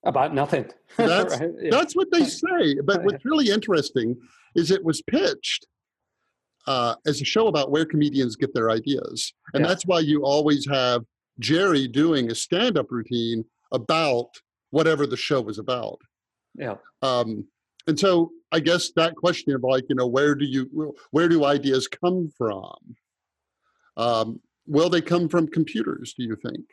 about 0.07 0.33
nothing. 0.33 0.65
That's, 0.97 1.39
right? 1.39 1.51
yeah. 1.61 1.69
that's 1.69 1.95
what 1.95 2.09
they 2.11 2.23
say. 2.23 2.79
But 2.83 3.03
what's 3.03 3.23
really 3.25 3.49
interesting 3.49 4.15
is 4.55 4.71
it 4.71 4.83
was 4.83 5.01
pitched 5.01 5.67
uh, 6.65 6.95
as 7.05 7.21
a 7.21 7.25
show 7.25 7.47
about 7.47 7.71
where 7.71 7.85
comedians 7.85 8.35
get 8.35 8.53
their 8.53 8.71
ideas. 8.71 9.33
And 9.53 9.61
yeah. 9.61 9.67
that's 9.67 9.85
why 9.85 9.99
you 9.99 10.23
always 10.23 10.67
have 10.67 11.03
Jerry 11.39 11.87
doing 11.87 12.31
a 12.31 12.35
stand 12.35 12.77
up 12.77 12.89
routine 12.89 13.45
about 13.71 14.29
whatever 14.71 15.05
the 15.05 15.17
show 15.17 15.41
was 15.41 15.59
about. 15.59 15.99
Yeah. 16.55 16.75
Um, 17.01 17.45
and 17.85 17.99
so 17.99 18.31
I 18.51 18.59
guess 18.61 18.91
that 18.95 19.15
question 19.15 19.53
of 19.53 19.63
like, 19.63 19.85
you 19.89 19.95
know, 19.95 20.07
where 20.07 20.35
do 20.35 20.45
you, 20.45 20.95
where 21.11 21.27
do 21.27 21.45
ideas 21.45 21.87
come 21.87 22.31
from? 22.37 22.95
Um, 23.97 24.39
will 24.65 24.89
they 24.89 25.01
come 25.01 25.29
from 25.29 25.47
computers, 25.47 26.15
do 26.17 26.23
you 26.23 26.37
think? 26.37 26.65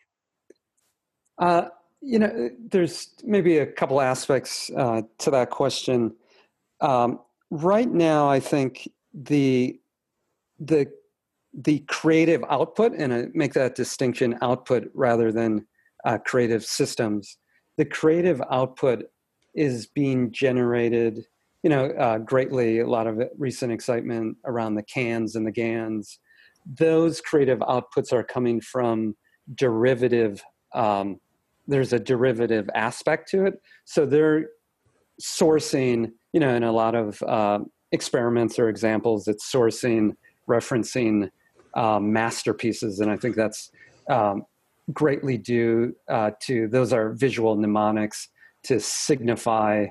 Uh, 1.39 1.69
you 2.05 2.19
know, 2.19 2.51
there's 2.71 3.09
maybe 3.25 3.59
a 3.59 3.67
couple 3.67 4.01
aspects 4.01 4.71
uh, 4.77 5.03
to 5.19 5.31
that 5.31 5.51
question. 5.51 6.15
Um, 6.83 7.21
right 7.51 7.91
now, 7.91 8.29
I 8.29 8.41
think 8.41 8.89
the 9.15 9.81
the 10.61 10.87
the 11.55 11.79
creative 11.89 12.45
output, 12.51 12.93
and 12.93 13.15
I 13.15 13.27
make 13.33 13.55
that 13.55 13.75
distinction: 13.75 14.37
output 14.43 14.91
rather 14.93 15.33
than 15.33 15.67
uh, 16.05 16.19
creative 16.19 16.65
systems. 16.65 17.39
The 17.79 17.87
creative 17.87 18.43
output 18.51 19.05
is 19.55 19.87
being 19.87 20.31
generated, 20.31 21.25
you 21.63 21.71
know, 21.71 21.87
uh, 21.93 22.19
greatly. 22.19 22.81
A 22.81 22.87
lot 22.87 23.07
of 23.07 23.19
recent 23.39 23.73
excitement 23.73 24.37
around 24.45 24.75
the 24.75 24.83
CANs 24.83 25.37
and 25.37 25.47
the 25.47 25.53
GANs. 25.53 26.19
Those 26.67 27.23
creative 27.23 27.61
outputs 27.61 28.13
are 28.13 28.25
coming 28.25 28.61
from 28.61 29.17
derivative 29.55 30.43
um, 30.75 31.21
there's 31.67 31.93
a 31.93 31.99
derivative 31.99 32.69
aspect 32.75 33.29
to 33.31 33.47
it. 33.47 33.55
So 33.85 34.07
they're 34.07 34.49
sourcing, 35.21 36.13
you 36.33 36.41
know, 36.41 36.55
in 36.55 36.63
a 36.63 36.73
lot 36.73 36.95
of 36.95 37.23
uh, 37.23 37.61
experiments 37.93 38.59
or 38.59 38.69
examples, 38.69 39.29
it's 39.29 39.51
sourcing, 39.51 40.17
referencing 40.49 41.31
um, 41.75 42.13
masterpieces, 42.13 43.01
and 43.01 43.11
I 43.11 43.17
think 43.17 43.37
that's 43.37 43.71
um, 44.09 44.45
greatly 44.93 45.39
due 45.39 45.95
uh, 46.09 46.33
to 46.43 46.69
those 46.69 46.93
are 46.93 47.13
visual 47.13 47.57
mnemonics 47.57 48.29
to 48.65 48.81
signify 48.81 49.87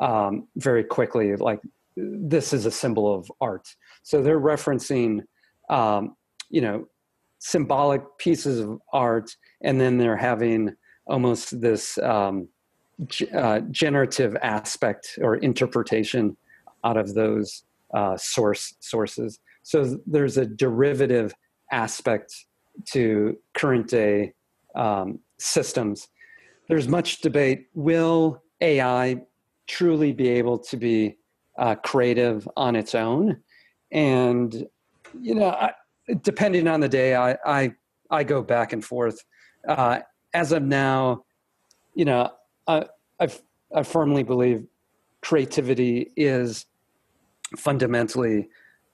um, 0.00 0.48
very 0.56 0.84
quickly, 0.84 1.34
like 1.36 1.60
this 1.96 2.52
is 2.52 2.66
a 2.66 2.70
symbol 2.70 3.12
of 3.12 3.30
art. 3.40 3.68
So 4.02 4.22
they're 4.22 4.40
referencing, 4.40 5.22
um, 5.68 6.16
you 6.48 6.60
know, 6.60 6.88
symbolic 7.40 8.02
pieces 8.18 8.60
of 8.60 8.80
art, 8.92 9.34
and 9.62 9.80
then 9.80 9.98
they're 9.98 10.16
having 10.16 10.74
almost 11.08 11.60
this 11.60 11.98
um, 11.98 12.48
g- 13.06 13.30
uh, 13.30 13.60
generative 13.70 14.36
aspect 14.42 15.18
or 15.20 15.36
interpretation 15.36 16.36
out 16.84 16.96
of 16.96 17.14
those 17.14 17.64
uh, 17.94 18.16
source 18.16 18.74
sources. 18.80 19.38
So 19.62 19.98
there's 20.06 20.36
a 20.38 20.46
derivative 20.46 21.34
aspect 21.72 22.32
to 22.92 23.36
current 23.54 23.88
day 23.88 24.32
um, 24.74 25.18
systems. 25.38 26.08
There's 26.68 26.88
much 26.88 27.20
debate. 27.20 27.66
Will 27.74 28.42
AI 28.60 29.22
truly 29.66 30.12
be 30.12 30.28
able 30.28 30.58
to 30.58 30.76
be 30.76 31.16
uh, 31.58 31.74
creative 31.76 32.48
on 32.56 32.76
its 32.76 32.94
own? 32.94 33.42
And 33.90 34.66
you 35.20 35.34
know, 35.34 35.50
I, 35.50 35.72
depending 36.22 36.68
on 36.68 36.80
the 36.80 36.88
day, 36.88 37.14
I, 37.14 37.36
I 37.46 37.72
I 38.10 38.24
go 38.24 38.42
back 38.42 38.72
and 38.72 38.84
forth. 38.84 39.18
Uh, 39.66 40.00
as 40.34 40.52
of 40.52 40.62
now, 40.62 41.24
you 41.94 42.04
know, 42.04 42.30
I, 42.66 42.86
I, 43.20 43.28
I 43.74 43.82
firmly 43.82 44.22
believe 44.22 44.66
creativity 45.20 46.12
is 46.16 46.66
fundamentally 47.56 48.48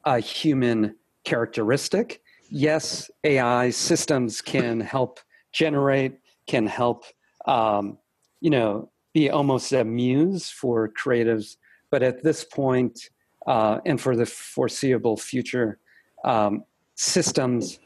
a 0.04 0.18
human 0.18 0.96
characteristic. 1.24 2.22
Yes, 2.50 3.10
AI 3.24 3.70
systems 3.70 4.40
can 4.40 4.80
help 4.80 5.20
generate, 5.52 6.18
can 6.46 6.66
help, 6.66 7.04
um, 7.46 7.98
you 8.40 8.50
know, 8.50 8.90
be 9.12 9.30
almost 9.30 9.72
a 9.72 9.84
muse 9.84 10.50
for 10.50 10.88
creatives. 10.88 11.56
But 11.90 12.02
at 12.02 12.22
this 12.22 12.44
point, 12.44 13.10
uh, 13.46 13.78
and 13.84 14.00
for 14.00 14.16
the 14.16 14.26
foreseeable 14.26 15.16
future, 15.16 15.78
um, 16.24 16.64
systems 16.94 17.78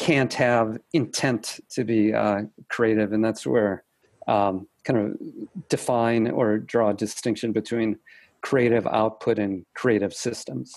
can't 0.00 0.32
have 0.32 0.78
intent 0.94 1.60
to 1.70 1.84
be 1.84 2.12
uh, 2.12 2.42
creative, 2.70 3.12
and 3.12 3.22
that's 3.22 3.46
where 3.46 3.84
um, 4.26 4.66
kind 4.84 4.98
of 4.98 5.68
define 5.68 6.30
or 6.30 6.58
draw 6.58 6.90
a 6.90 6.94
distinction 6.94 7.52
between 7.52 7.98
creative 8.40 8.86
output 8.86 9.38
and 9.38 9.64
creative 9.74 10.14
systems. 10.14 10.74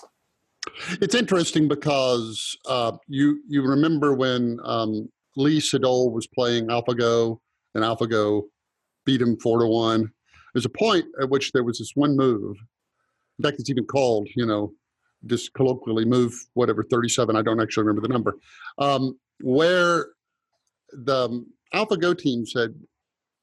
It's 1.00 1.14
interesting 1.14 1.68
because 1.68 2.56
uh, 2.66 2.92
you 3.08 3.40
you 3.48 3.62
remember 3.62 4.14
when 4.14 4.58
um, 4.62 5.08
Lee 5.36 5.58
Sedol 5.58 6.12
was 6.12 6.26
playing 6.26 6.68
AlphaGo 6.68 7.38
and 7.74 7.82
AlphaGo 7.82 8.42
beat 9.06 9.22
him 9.22 9.38
four 9.40 9.60
to 9.60 9.66
one, 9.66 10.10
there's 10.52 10.66
a 10.66 10.70
point 10.70 11.06
at 11.20 11.30
which 11.30 11.52
there 11.52 11.64
was 11.64 11.78
this 11.78 11.92
one 11.94 12.14
move. 12.14 12.56
In 13.38 13.42
fact, 13.42 13.58
it's 13.58 13.70
even 13.70 13.86
called, 13.86 14.28
you 14.36 14.46
know, 14.46 14.72
just 15.26 15.52
colloquially 15.54 16.04
move 16.04 16.34
whatever 16.54 16.82
37. 16.82 17.36
I 17.36 17.42
don't 17.42 17.60
actually 17.60 17.84
remember 17.84 18.06
the 18.06 18.12
number, 18.12 18.36
um, 18.78 19.18
where 19.40 20.08
the 20.92 21.24
um, 21.24 21.46
AlphaGo 21.74 22.16
team 22.16 22.46
said 22.46 22.74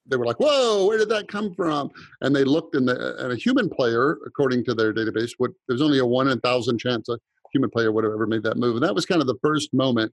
they 0.06 0.18
were 0.18 0.26
like, 0.26 0.40
"Whoa, 0.40 0.88
where 0.88 0.98
did 0.98 1.10
that 1.10 1.28
come 1.28 1.54
from?" 1.54 1.92
And 2.22 2.36
they 2.36 2.44
looked, 2.44 2.76
in 2.76 2.86
the 2.86 3.16
and 3.24 3.32
a 3.32 3.36
human 3.36 3.70
player, 3.70 4.18
according 4.26 4.64
to 4.66 4.74
their 4.74 4.94
database, 4.94 5.32
would 5.40 5.54
there's 5.68 5.82
only 5.82 6.00
a 6.00 6.06
one 6.06 6.28
in 6.28 6.38
a 6.38 6.42
thousand 6.42 6.80
chance 6.80 7.10
a 7.10 7.18
human 7.54 7.70
player 7.70 7.92
would 7.92 8.04
have 8.04 8.14
ever 8.14 8.28
made 8.28 8.44
that 8.44 8.58
move, 8.58 8.76
and 8.76 8.84
that 8.84 8.96
was 8.96 9.06
kind 9.06 9.22
of 9.22 9.28
the 9.28 9.38
first 9.42 9.74
moment 9.74 10.12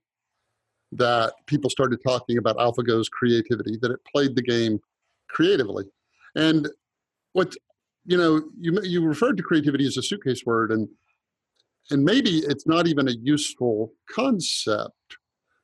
that 0.92 1.34
people 1.46 1.68
started 1.68 1.98
talking 2.06 2.38
about 2.38 2.56
AlphaGo's 2.56 3.08
creativity, 3.10 3.76
that 3.82 3.90
it 3.90 4.00
played 4.10 4.34
the 4.34 4.42
game 4.42 4.80
creatively. 5.28 5.84
And 6.34 6.68
what 7.32 7.54
you 8.04 8.16
know, 8.16 8.42
you 8.58 8.80
you 8.82 9.06
referred 9.06 9.36
to 9.36 9.42
creativity 9.42 9.86
as 9.86 9.96
a 9.96 10.02
suitcase 10.02 10.44
word, 10.46 10.72
and 10.72 10.88
and 11.90 12.04
maybe 12.04 12.38
it's 12.38 12.66
not 12.66 12.86
even 12.86 13.08
a 13.08 13.12
useful 13.22 13.92
concept. 14.10 14.92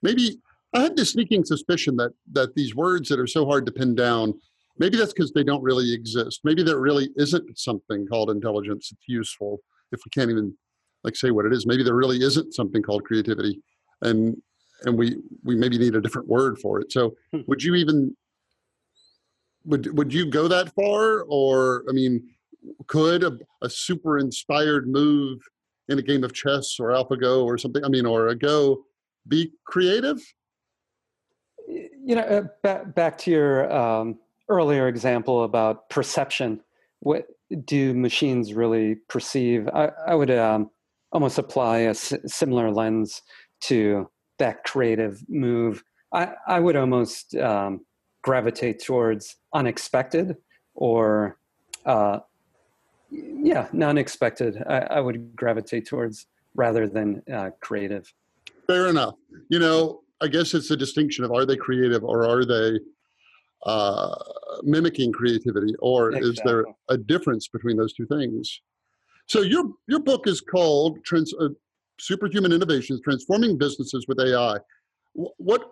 Maybe 0.03 0.39
I 0.75 0.81
had 0.81 0.97
this 0.97 1.13
sneaking 1.13 1.45
suspicion 1.45 1.97
that 1.97 2.13
that 2.33 2.55
these 2.55 2.75
words 2.75 3.09
that 3.09 3.21
are 3.21 3.27
so 3.27 3.47
hard 3.47 3.67
to 3.67 3.73
pin 3.73 3.95
down, 3.95 4.35
maybe 4.79 4.97
that's 4.97 5.13
because 5.13 5.33
they 5.33 5.45
don't 5.45 5.63
really 5.63 5.93
exist. 5.93 6.41
Maybe 6.45 6.63
there 6.63 6.81
really 6.81 7.11
isn't 7.17 7.59
something 7.59 8.07
called 8.07 8.31
intelligence 8.31 8.91
that's 8.91 9.09
useful 9.09 9.61
if 9.93 10.01
we 10.05 10.11
can't 10.11 10.31
even 10.31 10.57
like 11.05 11.17
say 11.17 11.31
what 11.31 11.47
it 11.47 11.53
is. 11.53 11.67
Maybe 11.67 11.83
there 11.83 11.95
really 11.95 12.19
isn't 12.19 12.55
something 12.55 12.83
called 12.83 13.05
creativity, 13.05 13.61
and 14.03 14.37
and 14.85 14.99
we 14.99 15.17
we 15.45 15.55
maybe 15.55 15.79
need 15.79 15.95
a 15.95 16.01
different 16.01 16.29
word 16.29 16.59
for 16.59 16.81
it. 16.81 16.91
So 16.91 17.15
hmm. 17.33 17.41
would 17.47 17.63
you 17.63 17.75
even 17.75 18.17
would 19.65 19.97
would 19.97 20.13
you 20.13 20.27
go 20.27 20.49
that 20.49 20.75
far, 20.75 21.23
or 21.23 21.85
I 21.89 21.93
mean, 21.93 22.29
could 22.87 23.23
a, 23.23 23.39
a 23.63 23.71
super 23.71 24.19
inspired 24.19 24.89
move 24.89 25.41
in 25.89 25.99
a 25.99 26.03
game 26.03 26.25
of 26.25 26.33
chess 26.33 26.79
or 26.81 26.89
AlphaGo 26.89 27.45
or 27.45 27.59
something? 27.59 27.85
I 27.85 27.89
mean, 27.89 28.07
or 28.07 28.29
a 28.29 28.35
Go 28.37 28.85
be 29.27 29.53
creative? 29.65 30.21
You 31.69 32.17
know, 32.17 32.23
uh, 32.23 32.43
back 32.63 32.95
back 32.95 33.19
to 33.19 33.31
your 33.31 33.73
um, 33.73 34.19
earlier 34.49 34.89
example 34.89 35.45
about 35.45 35.89
perception. 35.89 36.61
What 37.01 37.27
do 37.65 37.95
machines 37.95 38.53
really 38.53 38.97
perceive? 39.09 39.69
I, 39.69 39.91
I 40.07 40.15
would 40.15 40.31
um, 40.31 40.71
almost 41.13 41.39
apply 41.39 41.79
a 41.79 41.91
s- 41.91 42.15
similar 42.27 42.71
lens 42.71 43.23
to 43.63 44.11
that 44.39 44.65
creative 44.65 45.23
move. 45.29 45.83
I, 46.13 46.33
I 46.47 46.61
would 46.61 46.77
almost 46.77 47.35
um, 47.37 47.85
gravitate 48.23 48.83
towards 48.83 49.37
unexpected 49.53 50.37
or, 50.75 51.39
uh, 51.87 52.21
yeah, 53.15 53.69
non-expected. 53.73 54.63
I, 54.67 54.79
I, 54.81 55.01
would 55.01 55.37
gravitate 55.37 55.87
towards 55.87 56.27
rather 56.55 56.89
than 56.89 57.23
uh, 57.33 57.51
creative. 57.61 58.13
Fair 58.67 58.89
enough. 58.89 59.15
You 59.49 59.59
know, 59.59 60.01
I 60.21 60.29
guess 60.29 60.55
it's 60.55 60.71
a 60.71 60.77
distinction 60.77 61.25
of 61.25 61.33
are 61.33 61.45
they 61.45 61.57
creative 61.57 62.03
or 62.03 62.27
are 62.27 62.45
they 62.45 62.79
uh, 63.67 64.15
mimicking 64.63 65.13
creativity, 65.13 65.75
or 65.79 66.11
exactly. 66.11 66.31
is 66.31 66.41
there 66.45 66.65
a 66.89 66.99
difference 66.99 67.49
between 67.49 67.77
those 67.77 67.95
two 67.95 68.07
things? 68.07 68.61
So 69.27 69.41
your 69.41 69.65
your 69.89 70.01
book 70.01 70.27
is 70.27 70.41
called 70.41 71.03
Trans, 71.05 71.33
uh, 71.41 71.49
Superhuman 71.99 72.53
Innovations: 72.53 73.01
Transforming 73.03 73.57
Businesses 73.57 74.07
with 74.07 74.21
AI. 74.21 74.59
What 75.15 75.67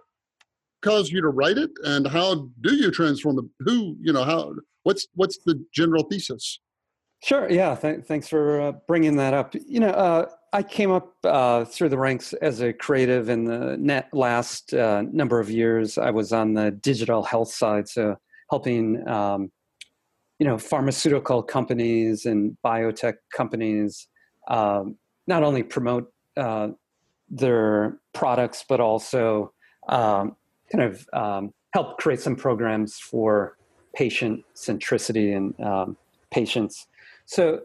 caused 0.80 1.12
you 1.12 1.20
to 1.20 1.28
write 1.28 1.58
it, 1.58 1.70
and 1.84 2.06
how 2.06 2.48
do 2.62 2.74
you 2.74 2.90
transform 2.90 3.36
the 3.36 3.48
who? 3.60 3.96
You 4.00 4.12
know 4.12 4.24
how? 4.24 4.54
What's 4.84 5.06
what's 5.14 5.38
the 5.44 5.62
general 5.74 6.04
thesis? 6.04 6.60
Sure. 7.22 7.48
Yeah. 7.50 7.74
Th- 7.76 8.04
thanks 8.04 8.28
for 8.28 8.60
uh, 8.60 8.72
bringing 8.88 9.16
that 9.16 9.32
up. 9.32 9.54
You 9.54 9.80
know, 9.80 9.90
uh, 9.90 10.26
I 10.52 10.62
came 10.62 10.90
up 10.90 11.14
uh, 11.24 11.64
through 11.64 11.88
the 11.90 11.98
ranks 11.98 12.32
as 12.34 12.60
a 12.60 12.72
creative 12.72 13.28
in 13.28 13.44
the 13.44 13.76
net 13.78 14.08
last 14.12 14.74
uh, 14.74 15.02
number 15.12 15.38
of 15.38 15.48
years. 15.48 15.98
I 15.98 16.10
was 16.10 16.32
on 16.32 16.54
the 16.54 16.72
digital 16.72 17.22
health 17.22 17.52
side, 17.52 17.88
so 17.88 18.16
helping 18.50 19.06
um, 19.08 19.50
you 20.38 20.46
know 20.48 20.58
pharmaceutical 20.58 21.42
companies 21.42 22.26
and 22.26 22.56
biotech 22.64 23.14
companies 23.32 24.08
um, 24.48 24.96
not 25.28 25.44
only 25.44 25.62
promote 25.62 26.12
uh, 26.36 26.68
their 27.30 27.98
products 28.12 28.64
but 28.68 28.80
also 28.80 29.52
um, 29.88 30.34
kind 30.72 30.82
of 30.82 31.08
um, 31.12 31.54
help 31.72 31.98
create 31.98 32.20
some 32.20 32.34
programs 32.34 32.98
for 32.98 33.56
patient 33.94 34.44
centricity 34.56 35.36
and 35.36 35.58
um, 35.60 35.96
patients. 36.32 36.88
So 37.32 37.62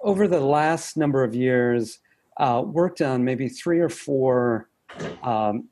over 0.00 0.26
the 0.26 0.40
last 0.40 0.96
number 0.96 1.22
of 1.22 1.34
years, 1.34 1.98
uh, 2.38 2.62
worked 2.64 3.02
on 3.02 3.22
maybe 3.22 3.50
three 3.50 3.78
or 3.78 3.90
four 3.90 4.70
um, 5.22 5.68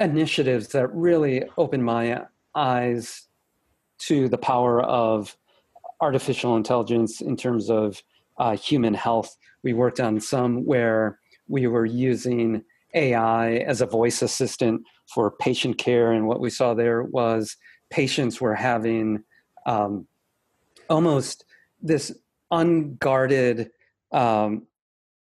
initiatives 0.00 0.68
that 0.68 0.88
really 0.94 1.44
opened 1.58 1.84
my 1.84 2.24
eyes 2.54 3.26
to 3.98 4.30
the 4.30 4.38
power 4.38 4.82
of 4.82 5.36
artificial 6.00 6.56
intelligence 6.56 7.20
in 7.20 7.36
terms 7.36 7.68
of 7.68 8.02
uh, 8.38 8.56
human 8.56 8.94
health. 8.94 9.36
We 9.62 9.74
worked 9.74 10.00
on 10.00 10.18
some 10.18 10.64
where 10.64 11.18
we 11.48 11.66
were 11.66 11.84
using 11.84 12.64
AI 12.94 13.56
as 13.56 13.82
a 13.82 13.86
voice 13.86 14.22
assistant 14.22 14.80
for 15.12 15.32
patient 15.32 15.76
care, 15.76 16.12
and 16.12 16.26
what 16.26 16.40
we 16.40 16.48
saw 16.48 16.72
there 16.72 17.02
was 17.02 17.58
patients 17.90 18.40
were 18.40 18.54
having 18.54 19.22
um, 19.66 20.06
almost 20.88 21.44
this 21.82 22.10
unguarded 22.50 23.70
um, 24.12 24.66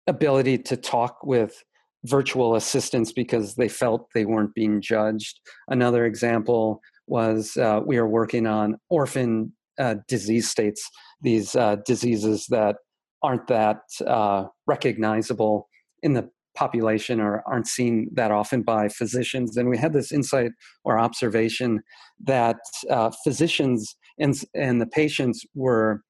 ability 0.06 0.58
to 0.58 0.76
talk 0.76 1.18
with 1.24 1.62
virtual 2.04 2.54
assistants 2.56 3.12
because 3.12 3.54
they 3.54 3.68
felt 3.68 4.08
they 4.14 4.24
weren't 4.24 4.54
being 4.54 4.80
judged. 4.80 5.38
Another 5.68 6.06
example 6.06 6.80
was 7.06 7.56
uh, 7.56 7.80
we 7.84 7.98
are 7.98 8.06
working 8.06 8.46
on 8.46 8.76
orphan 8.88 9.52
uh, 9.78 9.96
disease 10.08 10.48
states, 10.48 10.88
these 11.20 11.54
uh, 11.56 11.76
diseases 11.86 12.46
that 12.48 12.76
aren't 13.22 13.46
that 13.48 13.82
uh, 14.06 14.44
recognizable 14.66 15.68
in 16.02 16.14
the 16.14 16.28
population 16.56 17.20
or 17.20 17.42
aren't 17.46 17.68
seen 17.68 18.08
that 18.12 18.30
often 18.30 18.62
by 18.62 18.88
physicians. 18.88 19.56
And 19.56 19.68
we 19.68 19.78
had 19.78 19.92
this 19.92 20.12
insight 20.12 20.50
or 20.84 20.98
observation 20.98 21.80
that 22.24 22.58
uh, 22.88 23.10
physicians 23.24 23.94
and, 24.18 24.34
and 24.54 24.80
the 24.80 24.86
patients 24.86 25.44
were 25.54 26.02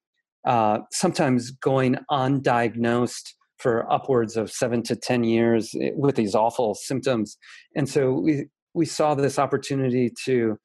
uh, 0.45 0.79
sometimes 0.91 1.51
going 1.51 1.97
undiagnosed 2.09 3.33
for 3.57 3.91
upwards 3.91 4.37
of 4.37 4.51
seven 4.51 4.81
to 4.83 4.95
10 4.95 5.23
years 5.23 5.75
eh, 5.79 5.91
with 5.95 6.15
these 6.15 6.33
awful 6.33 6.73
symptoms. 6.73 7.37
And 7.75 7.87
so 7.87 8.11
we, 8.13 8.47
we 8.73 8.85
saw 8.85 9.13
this 9.13 9.37
opportunity 9.37 10.11
to 10.25 10.57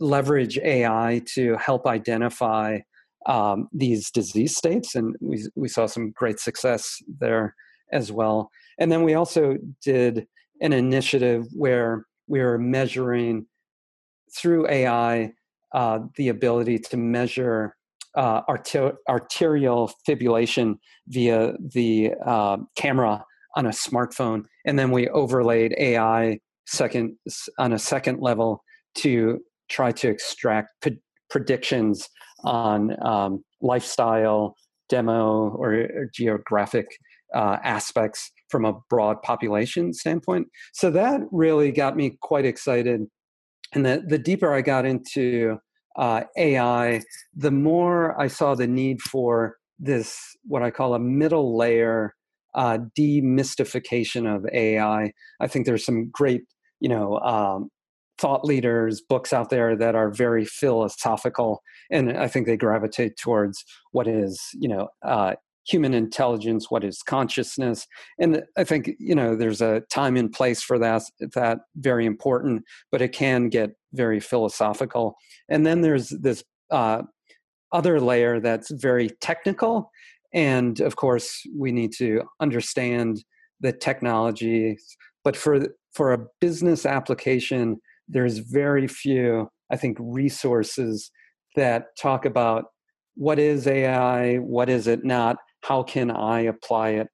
leverage 0.00 0.58
AI 0.58 1.22
to 1.34 1.56
help 1.56 1.86
identify 1.86 2.80
um, 3.26 3.68
these 3.72 4.10
disease 4.10 4.56
states, 4.56 4.96
and 4.96 5.14
we 5.20 5.46
we 5.54 5.68
saw 5.68 5.86
some 5.86 6.10
great 6.10 6.40
success 6.40 6.96
there 7.20 7.54
as 7.92 8.10
well. 8.10 8.50
And 8.78 8.90
then 8.90 9.04
we 9.04 9.14
also 9.14 9.56
did 9.84 10.26
an 10.60 10.72
initiative 10.72 11.44
where 11.54 12.06
we 12.26 12.40
were 12.40 12.58
measuring 12.58 13.46
through 14.36 14.68
AI 14.68 15.32
uh, 15.72 16.00
the 16.16 16.28
ability 16.28 16.78
to 16.78 16.96
measure 16.96 17.76
uh, 18.16 18.42
arter- 18.48 18.94
arterial 19.08 19.92
fibrillation 20.06 20.76
via 21.08 21.54
the 21.58 22.12
uh, 22.24 22.56
camera 22.76 23.24
on 23.56 23.66
a 23.66 23.70
smartphone, 23.70 24.44
and 24.66 24.78
then 24.78 24.90
we 24.90 25.08
overlaid 25.08 25.74
AI 25.78 26.38
second 26.66 27.16
on 27.58 27.72
a 27.72 27.78
second 27.78 28.20
level 28.20 28.62
to 28.94 29.40
try 29.68 29.90
to 29.90 30.08
extract 30.08 30.86
predictions 31.30 32.08
on 32.44 32.96
um, 33.04 33.44
lifestyle, 33.60 34.56
demo, 34.88 35.50
or, 35.50 35.74
or 35.74 36.10
geographic 36.12 36.86
uh, 37.34 37.56
aspects 37.64 38.30
from 38.50 38.64
a 38.64 38.74
broad 38.90 39.22
population 39.22 39.92
standpoint. 39.94 40.46
So 40.74 40.90
that 40.90 41.20
really 41.30 41.72
got 41.72 41.96
me 41.96 42.18
quite 42.20 42.44
excited. 42.44 43.02
And 43.72 43.86
the, 43.86 44.04
the 44.06 44.18
deeper 44.18 44.52
I 44.52 44.60
got 44.60 44.84
into 44.84 45.58
uh, 45.96 46.22
AI, 46.36 47.02
the 47.34 47.50
more 47.50 48.20
I 48.20 48.28
saw 48.28 48.54
the 48.54 48.66
need 48.66 49.00
for 49.00 49.56
this, 49.78 50.18
what 50.44 50.62
I 50.62 50.70
call 50.70 50.94
a 50.94 50.98
middle 50.98 51.56
layer 51.56 52.14
uh, 52.54 52.78
demystification 52.98 54.32
of 54.32 54.46
AI. 54.52 55.12
I 55.40 55.46
think 55.46 55.66
there's 55.66 55.84
some 55.84 56.10
great, 56.10 56.42
you 56.80 56.88
know, 56.88 57.18
um, 57.20 57.70
thought 58.18 58.44
leaders, 58.44 59.00
books 59.00 59.32
out 59.32 59.50
there 59.50 59.76
that 59.76 59.94
are 59.94 60.10
very 60.10 60.44
philosophical, 60.44 61.62
and 61.90 62.16
I 62.16 62.28
think 62.28 62.46
they 62.46 62.56
gravitate 62.56 63.16
towards 63.16 63.64
what 63.92 64.06
is, 64.06 64.40
you 64.52 64.68
know, 64.68 64.88
uh, 65.04 65.34
human 65.64 65.94
intelligence, 65.94 66.70
what 66.70 66.84
is 66.84 67.02
consciousness, 67.02 67.86
and 68.18 68.42
I 68.56 68.64
think 68.64 68.90
you 68.98 69.14
know 69.14 69.36
there's 69.36 69.60
a 69.60 69.82
time 69.90 70.16
and 70.16 70.32
place 70.32 70.62
for 70.62 70.78
that. 70.78 71.02
That 71.34 71.58
very 71.76 72.06
important, 72.06 72.64
but 72.90 73.02
it 73.02 73.12
can 73.12 73.48
get 73.48 73.70
very 73.92 74.20
philosophical. 74.20 75.16
And 75.48 75.66
then 75.66 75.82
there's 75.82 76.08
this 76.08 76.42
uh, 76.70 77.02
other 77.72 78.00
layer 78.00 78.40
that's 78.40 78.70
very 78.70 79.10
technical. 79.20 79.90
And 80.32 80.80
of 80.80 80.96
course, 80.96 81.42
we 81.56 81.72
need 81.72 81.92
to 81.98 82.22
understand 82.40 83.24
the 83.60 83.72
technology. 83.72 84.78
But 85.24 85.36
for, 85.36 85.66
for 85.92 86.12
a 86.12 86.26
business 86.40 86.86
application, 86.86 87.80
there's 88.08 88.38
very 88.38 88.86
few, 88.86 89.48
I 89.70 89.76
think, 89.76 89.98
resources 90.00 91.10
that 91.54 91.96
talk 91.98 92.24
about 92.24 92.66
what 93.14 93.38
is 93.38 93.66
AI, 93.66 94.36
what 94.36 94.70
is 94.70 94.86
it 94.86 95.04
not, 95.04 95.36
how 95.62 95.82
can 95.82 96.10
I 96.10 96.40
apply 96.40 96.90
it 96.90 97.08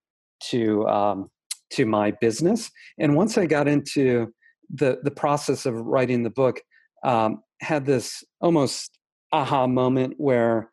to 0.51 0.87
um, 0.89 1.31
to 1.71 1.87
my 1.87 2.13
business. 2.21 2.71
And 2.99 3.15
once 3.15 3.37
I 3.37 3.47
got 3.47 3.69
into 3.69 4.33
the 4.73 4.99
the 5.03 5.11
process 5.11 5.67
of 5.67 5.75
writing 5.75 6.23
the 6.23 6.31
book, 6.31 6.61
um, 7.05 7.43
had 7.61 7.87
this 7.87 8.25
almost 8.41 8.99
aha 9.33 9.67
moment 9.67 10.15
where 10.17 10.71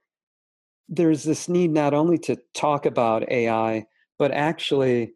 there's 0.88 1.24
this 1.24 1.50
need 1.50 1.72
not 1.72 1.94
only 1.94 2.18
to 2.20 2.38
talk 2.54 2.86
about 2.86 3.30
AI, 3.30 3.86
but 4.20 4.32
actually 4.32 5.14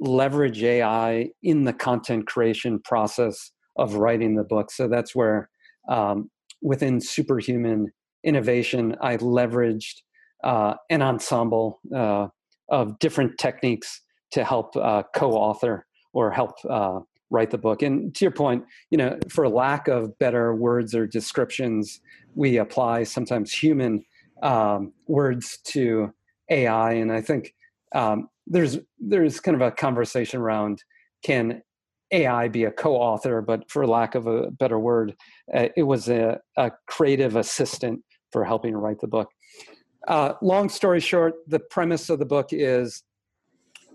leverage 0.00 0.62
AI 0.62 1.28
in 1.42 1.64
the 1.64 1.72
content 1.72 2.26
creation 2.26 2.80
process 2.80 3.52
of 3.76 3.94
writing 3.94 4.34
the 4.34 4.44
book. 4.44 4.70
So 4.70 4.88
that's 4.88 5.14
where 5.14 5.48
um, 5.88 6.30
within 6.62 7.00
Superhuman 7.00 7.92
Innovation, 8.24 8.96
I 9.00 9.18
leveraged 9.18 10.02
uh, 10.44 10.74
an 10.90 11.02
ensemble 11.02 11.80
uh, 11.94 12.28
of 12.68 12.98
different 12.98 13.38
techniques 13.38 14.00
to 14.30 14.44
help 14.44 14.76
uh, 14.76 15.02
co-author 15.14 15.86
or 16.12 16.30
help 16.30 16.52
uh, 16.68 17.00
write 17.30 17.50
the 17.50 17.58
book. 17.58 17.82
And 17.82 18.14
to 18.14 18.24
your 18.24 18.32
point, 18.32 18.64
you 18.90 18.98
know, 18.98 19.18
for 19.28 19.48
lack 19.48 19.88
of 19.88 20.16
better 20.18 20.54
words 20.54 20.94
or 20.94 21.06
descriptions, 21.06 22.00
we 22.34 22.58
apply 22.58 23.04
sometimes 23.04 23.52
human 23.52 24.04
um, 24.42 24.92
words 25.08 25.58
to 25.64 26.12
AI, 26.50 26.92
and 26.92 27.10
I 27.12 27.20
think 27.20 27.54
um, 27.94 28.28
there's 28.46 28.78
there's 28.98 29.40
kind 29.40 29.54
of 29.54 29.62
a 29.62 29.70
conversation 29.70 30.40
around 30.40 30.82
can 31.24 31.62
AI 32.10 32.48
be 32.48 32.64
a 32.64 32.70
co-author, 32.70 33.40
but 33.40 33.70
for 33.70 33.86
lack 33.86 34.14
of 34.14 34.26
a 34.26 34.50
better 34.50 34.78
word, 34.78 35.16
uh, 35.54 35.68
it 35.76 35.84
was 35.84 36.08
a, 36.08 36.38
a, 36.56 36.70
creative 36.86 37.34
assistant 37.34 38.00
for 38.30 38.44
helping 38.44 38.74
write 38.74 39.00
the 39.00 39.08
book. 39.08 39.30
Uh, 40.06 40.34
long 40.42 40.68
story 40.68 41.00
short, 41.00 41.34
the 41.46 41.58
premise 41.58 42.10
of 42.10 42.18
the 42.18 42.26
book 42.26 42.48
is 42.52 43.02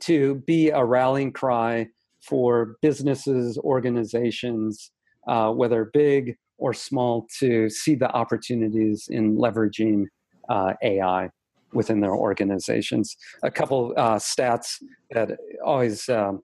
to 0.02 0.36
be 0.48 0.70
a 0.70 0.84
rallying 0.84 1.32
cry 1.32 1.88
for 2.22 2.78
businesses, 2.82 3.58
organizations, 3.60 4.92
uh, 5.28 5.52
whether 5.52 5.86
big 5.94 6.36
or 6.58 6.74
small, 6.74 7.28
to 7.40 7.70
see 7.70 7.96
the 7.96 8.10
opportunities 8.12 9.08
in 9.10 9.38
leveraging 9.38 10.06
uh, 10.50 10.74
AI 10.84 11.30
within 11.74 12.00
their 12.00 12.16
organizations. 12.16 13.16
A 13.44 13.52
couple 13.52 13.94
uh, 13.96 14.16
stats 14.16 14.82
that 15.12 15.38
always 15.64 16.10
um, 16.10 16.42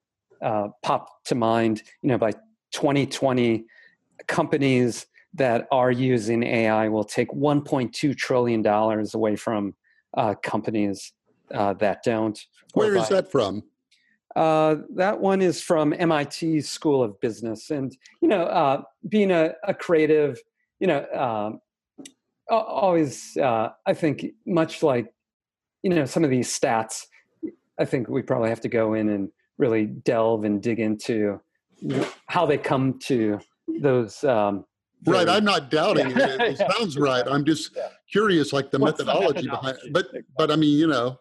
pop 0.84 1.08
to 1.26 1.36
mind. 1.36 1.82
You 2.02 2.10
know, 2.10 2.18
by 2.18 2.32
2020, 2.72 3.66
companies 4.28 5.08
that 5.36 5.68
are 5.72 5.92
using 5.92 6.44
AI 6.44 6.88
will 6.88 7.04
take 7.04 7.30
1.2 7.30 8.18
trillion 8.18 8.62
dollars 8.62 9.14
away 9.14 9.36
from 9.36 9.76
uh, 10.16 10.34
companies 10.42 11.14
uh, 11.54 11.74
that 11.74 12.04
don't. 12.04 12.40
Where 12.74 12.96
is 12.96 13.10
that 13.10 13.32
from? 13.32 13.64
Uh, 14.36 14.78
that 14.96 15.20
one 15.20 15.42
is 15.42 15.62
from 15.62 15.94
MIT 15.98 16.62
School 16.62 17.04
of 17.04 17.20
Business, 17.22 17.70
and 17.70 17.96
you 18.22 18.28
know, 18.28 18.44
uh, 18.44 18.82
being 19.08 19.32
a, 19.32 19.54
a, 19.64 19.74
creative, 19.74 20.38
you 20.80 20.88
know, 20.88 21.06
um, 21.14 21.62
always 22.50 23.38
uh, 23.38 23.70
I 23.86 23.94
think 23.94 24.26
much 24.46 24.84
like 24.84 25.14
you 25.84 25.90
know 25.90 26.06
some 26.06 26.26
of 26.26 26.30
these 26.30 26.48
stats, 26.58 27.04
I 27.80 27.86
think 27.86 28.10
we 28.10 28.22
probably 28.22 28.50
have 28.50 28.62
to 28.62 28.70
go 28.70 28.94
in 28.94 29.10
and 29.10 29.30
really 29.58 29.86
delve 29.86 30.44
and 30.44 30.62
dig 30.62 30.80
into 30.80 31.40
how 32.28 32.46
they 32.46 32.58
come 32.58 33.00
to 33.00 33.40
those. 33.68 34.24
Um, 34.24 34.66
right, 35.06 35.28
I'm 35.28 35.46
not 35.46 35.70
doubting 35.70 36.10
yeah. 36.12 36.36
it. 36.40 36.60
It 36.60 36.72
sounds 36.72 36.98
right. 36.98 37.24
I'm 37.28 37.46
just 37.46 37.76
yeah. 37.76 37.90
curious, 38.12 38.54
like 38.54 38.72
the 38.72 38.80
methodology, 38.80 39.42
the 39.42 39.48
methodology, 39.48 39.90
behind. 39.90 39.94
But 39.94 40.08
but 40.38 40.52
I 40.52 40.56
mean, 40.56 40.78
you 40.78 40.88
know, 40.88 41.20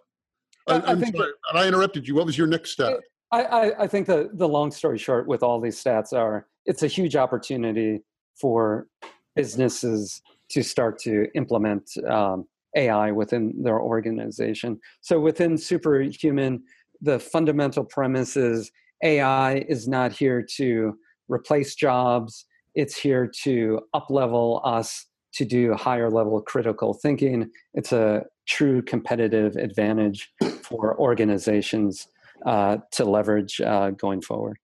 I, 0.68 0.76
I 0.76 0.94
think 0.96 1.16
sorry, 1.16 1.30
that, 1.52 1.58
I 1.58 1.66
interrupted 1.66 2.06
you. 2.06 2.14
What 2.14 2.26
was 2.26 2.38
your 2.38 2.46
next 2.46 2.70
step? 2.70 3.00
I, 3.32 3.42
I, 3.42 3.82
I 3.84 3.86
think 3.86 4.06
the, 4.06 4.30
the 4.32 4.48
long 4.48 4.70
story 4.70 4.98
short 4.98 5.26
with 5.26 5.42
all 5.42 5.60
these 5.60 5.82
stats 5.82 6.12
are 6.12 6.46
it's 6.66 6.82
a 6.82 6.86
huge 6.86 7.16
opportunity 7.16 8.02
for 8.40 8.86
businesses 9.34 10.22
to 10.50 10.62
start 10.62 10.98
to 11.00 11.26
implement 11.34 11.90
um, 12.08 12.46
AI 12.76 13.10
within 13.10 13.54
their 13.62 13.80
organization. 13.80 14.78
So 15.00 15.18
within 15.20 15.58
Superhuman, 15.58 16.62
the 17.00 17.18
fundamental 17.18 17.84
premise 17.84 18.36
is 18.36 18.70
AI 19.02 19.56
is 19.68 19.88
not 19.88 20.12
here 20.12 20.46
to 20.56 20.96
replace 21.28 21.74
jobs. 21.74 22.46
It's 22.74 22.96
here 22.96 23.30
to 23.42 23.80
uplevel 23.94 24.60
us 24.64 25.06
to 25.34 25.44
do 25.44 25.74
higher 25.74 26.10
level 26.10 26.40
critical 26.40 26.94
thinking. 26.94 27.50
It's 27.74 27.92
a 27.92 28.24
true 28.46 28.82
competitive 28.82 29.56
advantage 29.56 30.30
for 30.62 30.98
organizations 30.98 32.06
uh, 32.46 32.78
to 32.92 33.04
leverage 33.04 33.60
uh, 33.60 33.90
going 33.90 34.22
forward. 34.22 34.58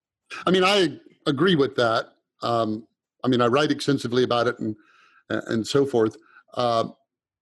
I 0.47 0.51
mean, 0.51 0.65
I 0.65 0.99
agree 1.27 1.57
with 1.57 1.77
that. 1.77 2.07
Um, 2.43 2.87
I 3.25 3.29
mean, 3.29 3.41
I 3.41 3.47
write 3.47 3.71
extensively 3.71 4.23
about 4.23 4.47
it 4.47 4.59
and 4.59 4.77
and 5.29 5.67
so 5.67 5.87
forth. 5.87 6.17
Uh, 6.55 6.89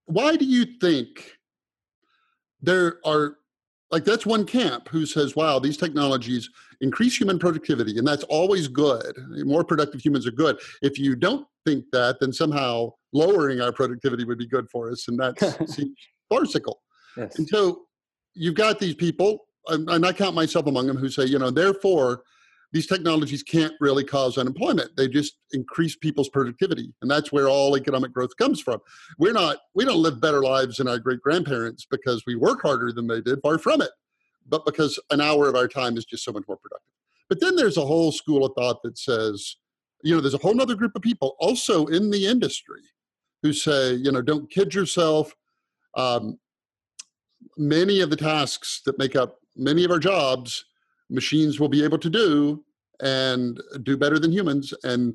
why 0.06 0.36
do 0.36 0.44
you 0.44 0.66
think 0.80 1.38
there 2.60 2.98
are 3.04 3.38
like 3.90 4.04
that's 4.04 4.26
one 4.26 4.44
camp 4.44 4.88
who 4.88 5.06
says, 5.06 5.34
"Wow, 5.34 5.58
these 5.58 5.76
technologies 5.76 6.50
increase 6.80 7.18
human 7.18 7.38
productivity, 7.38 7.98
and 7.98 8.06
that's 8.06 8.24
always 8.24 8.68
good. 8.68 9.16
More 9.44 9.64
productive 9.64 10.04
humans 10.04 10.26
are 10.26 10.32
good." 10.32 10.58
If 10.82 10.98
you 10.98 11.16
don't 11.16 11.46
think 11.64 11.84
that, 11.92 12.20
then 12.20 12.32
somehow 12.32 12.92
lowering 13.12 13.60
our 13.60 13.72
productivity 13.72 14.24
would 14.24 14.38
be 14.38 14.46
good 14.46 14.68
for 14.70 14.90
us, 14.90 15.08
and 15.08 15.18
that's 15.18 15.56
farcical. 16.28 16.82
Yes. 17.16 17.38
And 17.38 17.48
so 17.48 17.86
you've 18.34 18.54
got 18.54 18.78
these 18.78 18.94
people, 18.94 19.46
and 19.68 20.04
I 20.04 20.12
count 20.12 20.34
myself 20.34 20.66
among 20.66 20.86
them, 20.86 20.96
who 20.96 21.08
say, 21.08 21.24
you 21.24 21.38
know, 21.38 21.50
therefore, 21.50 22.22
these 22.72 22.86
technologies 22.86 23.42
can't 23.42 23.72
really 23.80 24.04
cause 24.04 24.36
unemployment. 24.36 24.96
They 24.96 25.08
just 25.08 25.38
increase 25.52 25.96
people's 25.96 26.28
productivity, 26.28 26.92
and 27.00 27.10
that's 27.10 27.32
where 27.32 27.48
all 27.48 27.76
economic 27.76 28.12
growth 28.12 28.36
comes 28.36 28.60
from. 28.60 28.80
We're 29.18 29.32
not, 29.32 29.58
we 29.74 29.84
don't 29.84 30.02
live 30.02 30.20
better 30.20 30.42
lives 30.42 30.76
than 30.76 30.88
our 30.88 30.98
great 30.98 31.20
grandparents 31.20 31.86
because 31.90 32.24
we 32.26 32.36
work 32.36 32.60
harder 32.62 32.92
than 32.92 33.06
they 33.06 33.20
did. 33.20 33.40
Far 33.42 33.58
from 33.58 33.80
it, 33.80 33.90
but 34.46 34.66
because 34.66 34.98
an 35.10 35.20
hour 35.20 35.48
of 35.48 35.54
our 35.54 35.68
time 35.68 35.96
is 35.96 36.04
just 36.04 36.24
so 36.24 36.32
much 36.32 36.44
more 36.46 36.58
productive. 36.58 36.92
But 37.28 37.40
then 37.40 37.56
there's 37.56 37.76
a 37.76 37.84
whole 37.84 38.12
school 38.12 38.44
of 38.44 38.52
thought 38.56 38.82
that 38.82 38.98
says, 38.98 39.56
you 40.02 40.14
know, 40.14 40.20
there's 40.20 40.34
a 40.34 40.38
whole 40.38 40.60
other 40.60 40.74
group 40.74 40.92
of 40.94 41.02
people 41.02 41.36
also 41.38 41.86
in 41.86 42.10
the 42.10 42.26
industry 42.26 42.80
who 43.42 43.52
say, 43.52 43.94
you 43.94 44.10
know, 44.10 44.22
don't 44.22 44.50
kid 44.50 44.74
yourself. 44.74 45.34
Um, 45.96 46.38
many 47.56 48.00
of 48.00 48.10
the 48.10 48.16
tasks 48.16 48.82
that 48.84 48.98
make 48.98 49.16
up 49.16 49.36
many 49.56 49.84
of 49.84 49.90
our 49.90 49.98
jobs, 49.98 50.64
machines 51.10 51.58
will 51.58 51.68
be 51.68 51.84
able 51.84 51.98
to 51.98 52.10
do 52.10 52.64
and 53.00 53.60
do 53.82 53.96
better 53.96 54.18
than 54.18 54.32
humans. 54.32 54.72
And 54.84 55.14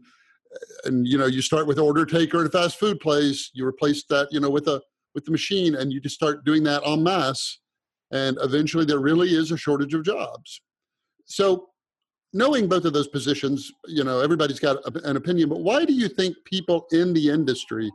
and 0.86 1.08
you 1.08 1.18
know, 1.18 1.26
you 1.26 1.42
start 1.42 1.68
with 1.68 1.80
order 1.80 2.06
taker 2.06 2.42
at 2.42 2.48
a 2.48 2.50
fast 2.50 2.80
food 2.80 3.00
place, 3.00 3.50
you 3.54 3.66
replace 3.66 4.04
that, 4.10 4.28
you 4.32 4.40
know, 4.40 4.50
with 4.50 4.68
a 4.68 4.82
with 5.16 5.26
the 5.26 5.32
machine, 5.32 5.76
and 5.76 5.92
you 5.92 6.00
just 6.00 6.16
start 6.16 6.44
doing 6.46 6.64
that 6.64 6.84
en 6.86 7.04
masse. 7.04 7.60
And 8.12 8.38
eventually, 8.42 8.86
there 8.86 9.00
really 9.00 9.30
is 9.30 9.52
a 9.52 9.58
shortage 9.58 9.94
of 9.94 10.04
jobs. 10.04 10.62
So, 11.26 11.70
knowing 12.32 12.68
both 12.68 12.86
of 12.86 12.94
those 12.94 13.08
positions, 13.08 13.72
you 13.88 14.04
know, 14.04 14.20
everybody's 14.20 14.60
got 14.60 14.78
an 15.04 15.18
opinion. 15.18 15.50
But 15.50 15.62
why 15.62 15.86
do 15.86 15.94
you 15.94 16.08
think 16.08 16.36
people 16.46 16.86
in 16.92 17.14
the 17.14 17.30
industry 17.30 17.92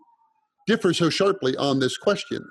differ 0.66 0.92
so 0.92 1.08
sharply 1.08 1.56
on 1.56 1.78
this 1.78 1.96
question? 1.96 2.46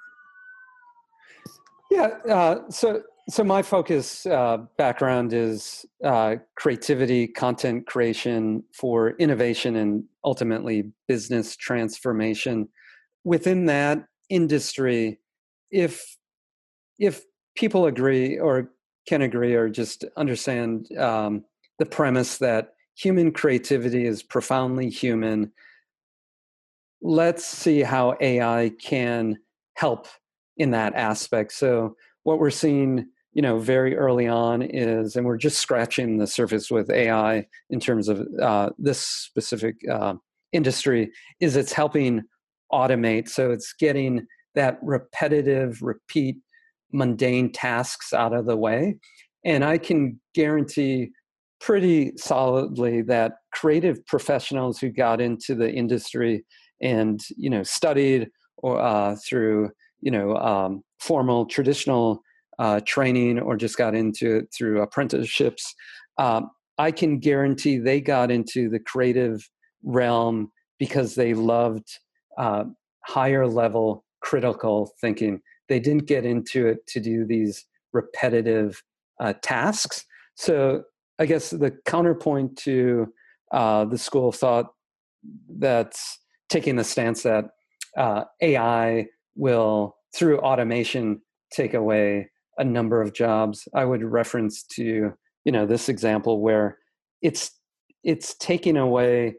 Yeah. 1.91 2.07
Uh, 2.29 2.69
so 2.69 3.01
so 3.30 3.44
my 3.44 3.62
focus 3.62 4.26
uh, 4.26 4.58
background 4.78 5.34
is 5.34 5.86
uh, 6.04 6.36
creativity, 6.56 7.28
content 7.28 7.86
creation 7.86 8.63
for 8.74 9.12
innovation, 9.18 9.76
and 9.76 10.04
ultimately 10.24 10.92
business 11.08 11.56
transformation. 11.56 12.70
Within 13.26 13.66
that 13.66 14.06
industry, 14.30 15.20
if 15.72 16.18
if 17.00 17.24
people 17.56 17.86
agree 17.86 18.40
or 18.40 18.72
can 19.08 19.22
agree 19.22 19.56
or 19.56 19.70
just 19.70 20.06
understand 20.16 20.88
um, 20.98 21.44
the 21.80 21.86
premise 21.86 22.38
that 22.38 22.74
human 22.96 23.32
creativity 23.32 24.06
is 24.06 24.24
profoundly 24.24 24.90
human, 24.90 25.52
let's 27.02 27.46
see 27.46 27.82
how 27.82 28.16
AI 28.22 28.72
can 28.82 29.38
help 29.76 30.08
in 30.58 30.72
that 30.72 30.94
aspect. 30.96 31.52
So 31.54 31.96
what 32.24 32.40
we're 32.40 32.50
seeing, 32.50 33.08
you 33.38 33.43
know, 33.43 33.60
very 33.60 33.95
early 33.95 34.28
on 34.28 34.63
is, 34.63 35.15
and 35.15 35.23
we're 35.23 35.38
just 35.38 35.60
scratching 35.60 36.17
the 36.17 36.26
surface 36.26 36.71
with 36.71 36.89
AI 36.89 37.45
in 37.69 37.80
terms 37.80 38.10
of 38.10 38.28
uh, 38.41 38.71
this 38.80 39.00
specific 39.00 39.76
uh, 39.88 40.15
industry, 40.54 41.12
is 41.39 41.56
it's 41.56 41.71
helping 41.71 42.23
automate. 42.73 43.30
So 43.30 43.52
it's 43.52 43.73
getting 43.80 44.26
that 44.56 44.80
repetitive, 44.82 45.84
repeat, 45.84 46.38
mundane 46.91 47.52
tasks 47.52 48.12
out 48.12 48.34
of 48.34 48.47
the 48.47 48.58
way. 48.58 48.97
And 49.45 49.63
I 49.63 49.78
can 49.78 50.19
guarantee 50.34 51.12
pretty 51.62 52.13
solidly 52.17 53.04
that 53.04 53.34
creative 53.54 54.04
professionals 54.08 54.80
who 54.80 54.89
got 54.89 55.21
into 55.21 55.54
the 55.54 55.71
industry 55.71 56.43
and 56.82 57.21
you 57.38 57.52
know 57.52 57.62
studied 57.62 58.30
or 58.58 58.82
uh, 58.82 59.15
through 59.28 59.69
you 60.02 60.10
know 60.10 60.36
um, 60.38 60.84
formal 61.00 61.45
traditional 61.45 62.23
uh, 62.60 62.80
training 62.86 63.39
or 63.39 63.56
just 63.56 63.78
got 63.78 63.93
into 63.93 64.38
it 64.38 64.48
through 64.56 64.82
apprenticeships 64.82 65.74
um, 66.17 66.50
i 66.78 66.91
can 66.91 67.20
guarantee 67.20 67.78
they 67.78 68.02
got 68.02 68.32
into 68.32 68.70
the 68.70 68.80
creative 68.80 69.48
realm 69.84 70.52
because 70.80 71.15
they 71.15 71.34
loved 71.34 72.00
uh, 72.38 72.63
higher 73.06 73.48
level 73.48 74.04
critical 74.22 74.91
thinking. 75.00 75.41
They 75.70 75.80
didn't 75.80 76.06
get 76.06 76.26
into 76.26 76.67
it 76.67 76.86
to 76.88 77.00
do 77.00 77.26
these 77.26 77.65
repetitive 77.93 78.82
uh, 79.20 79.34
tasks. 79.41 80.06
So 80.36 80.84
i 81.20 81.26
guess 81.26 81.50
the 81.50 81.72
counterpoint 81.86 82.58
to 82.58 83.08
uh, 83.52 83.86
the 83.86 83.98
school 83.98 84.30
of 84.30 84.36
thought 84.36 84.67
that's 85.58 86.20
taking 86.50 86.76
the 86.76 86.84
stance 86.84 87.24
that 87.24 87.46
uh, 87.98 88.26
AI 88.41 89.08
will, 89.36 89.96
through 90.13 90.39
automation, 90.39 91.22
take 91.52 91.74
away 91.74 92.30
a 92.58 92.63
number 92.63 93.02
of 93.02 93.13
jobs. 93.13 93.67
I 93.74 93.86
would 93.86 94.04
reference 94.04 94.63
to 94.63 95.13
you 95.46 95.52
know 95.52 95.65
this 95.65 95.89
example 95.89 96.41
where 96.41 96.78
it's 97.22 97.52
it's 98.04 98.36
taking 98.36 98.78
away 98.78 99.36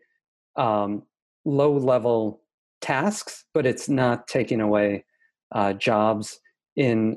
um, 0.56 1.02
low 1.44 1.76
level 1.76 2.42
tasks, 2.80 3.44
but 3.54 3.66
it's 3.66 3.88
not 3.88 4.28
taking 4.28 4.60
away 4.60 5.04
uh, 5.52 5.72
jobs. 5.74 6.40
In 6.76 7.16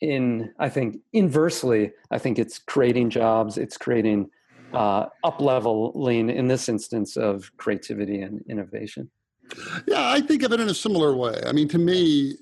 in 0.00 0.52
I 0.58 0.68
think 0.68 0.98
inversely, 1.12 1.92
I 2.10 2.18
think 2.18 2.38
it's 2.38 2.58
creating 2.58 3.10
jobs. 3.10 3.58
It's 3.58 3.76
creating 3.76 4.30
uh, 4.74 5.06
up 5.24 5.40
leveling 5.40 6.30
in 6.30 6.48
this 6.48 6.68
instance 6.68 7.16
of 7.16 7.50
creativity 7.56 8.20
and 8.20 8.44
innovation. 8.48 9.10
Yeah, 9.86 10.10
I 10.10 10.20
think 10.20 10.42
of 10.42 10.52
it 10.52 10.60
in 10.60 10.68
a 10.68 10.74
similar 10.74 11.14
way. 11.16 11.40
I 11.46 11.52
mean, 11.52 11.68
to 11.68 11.78
me, 11.78 12.36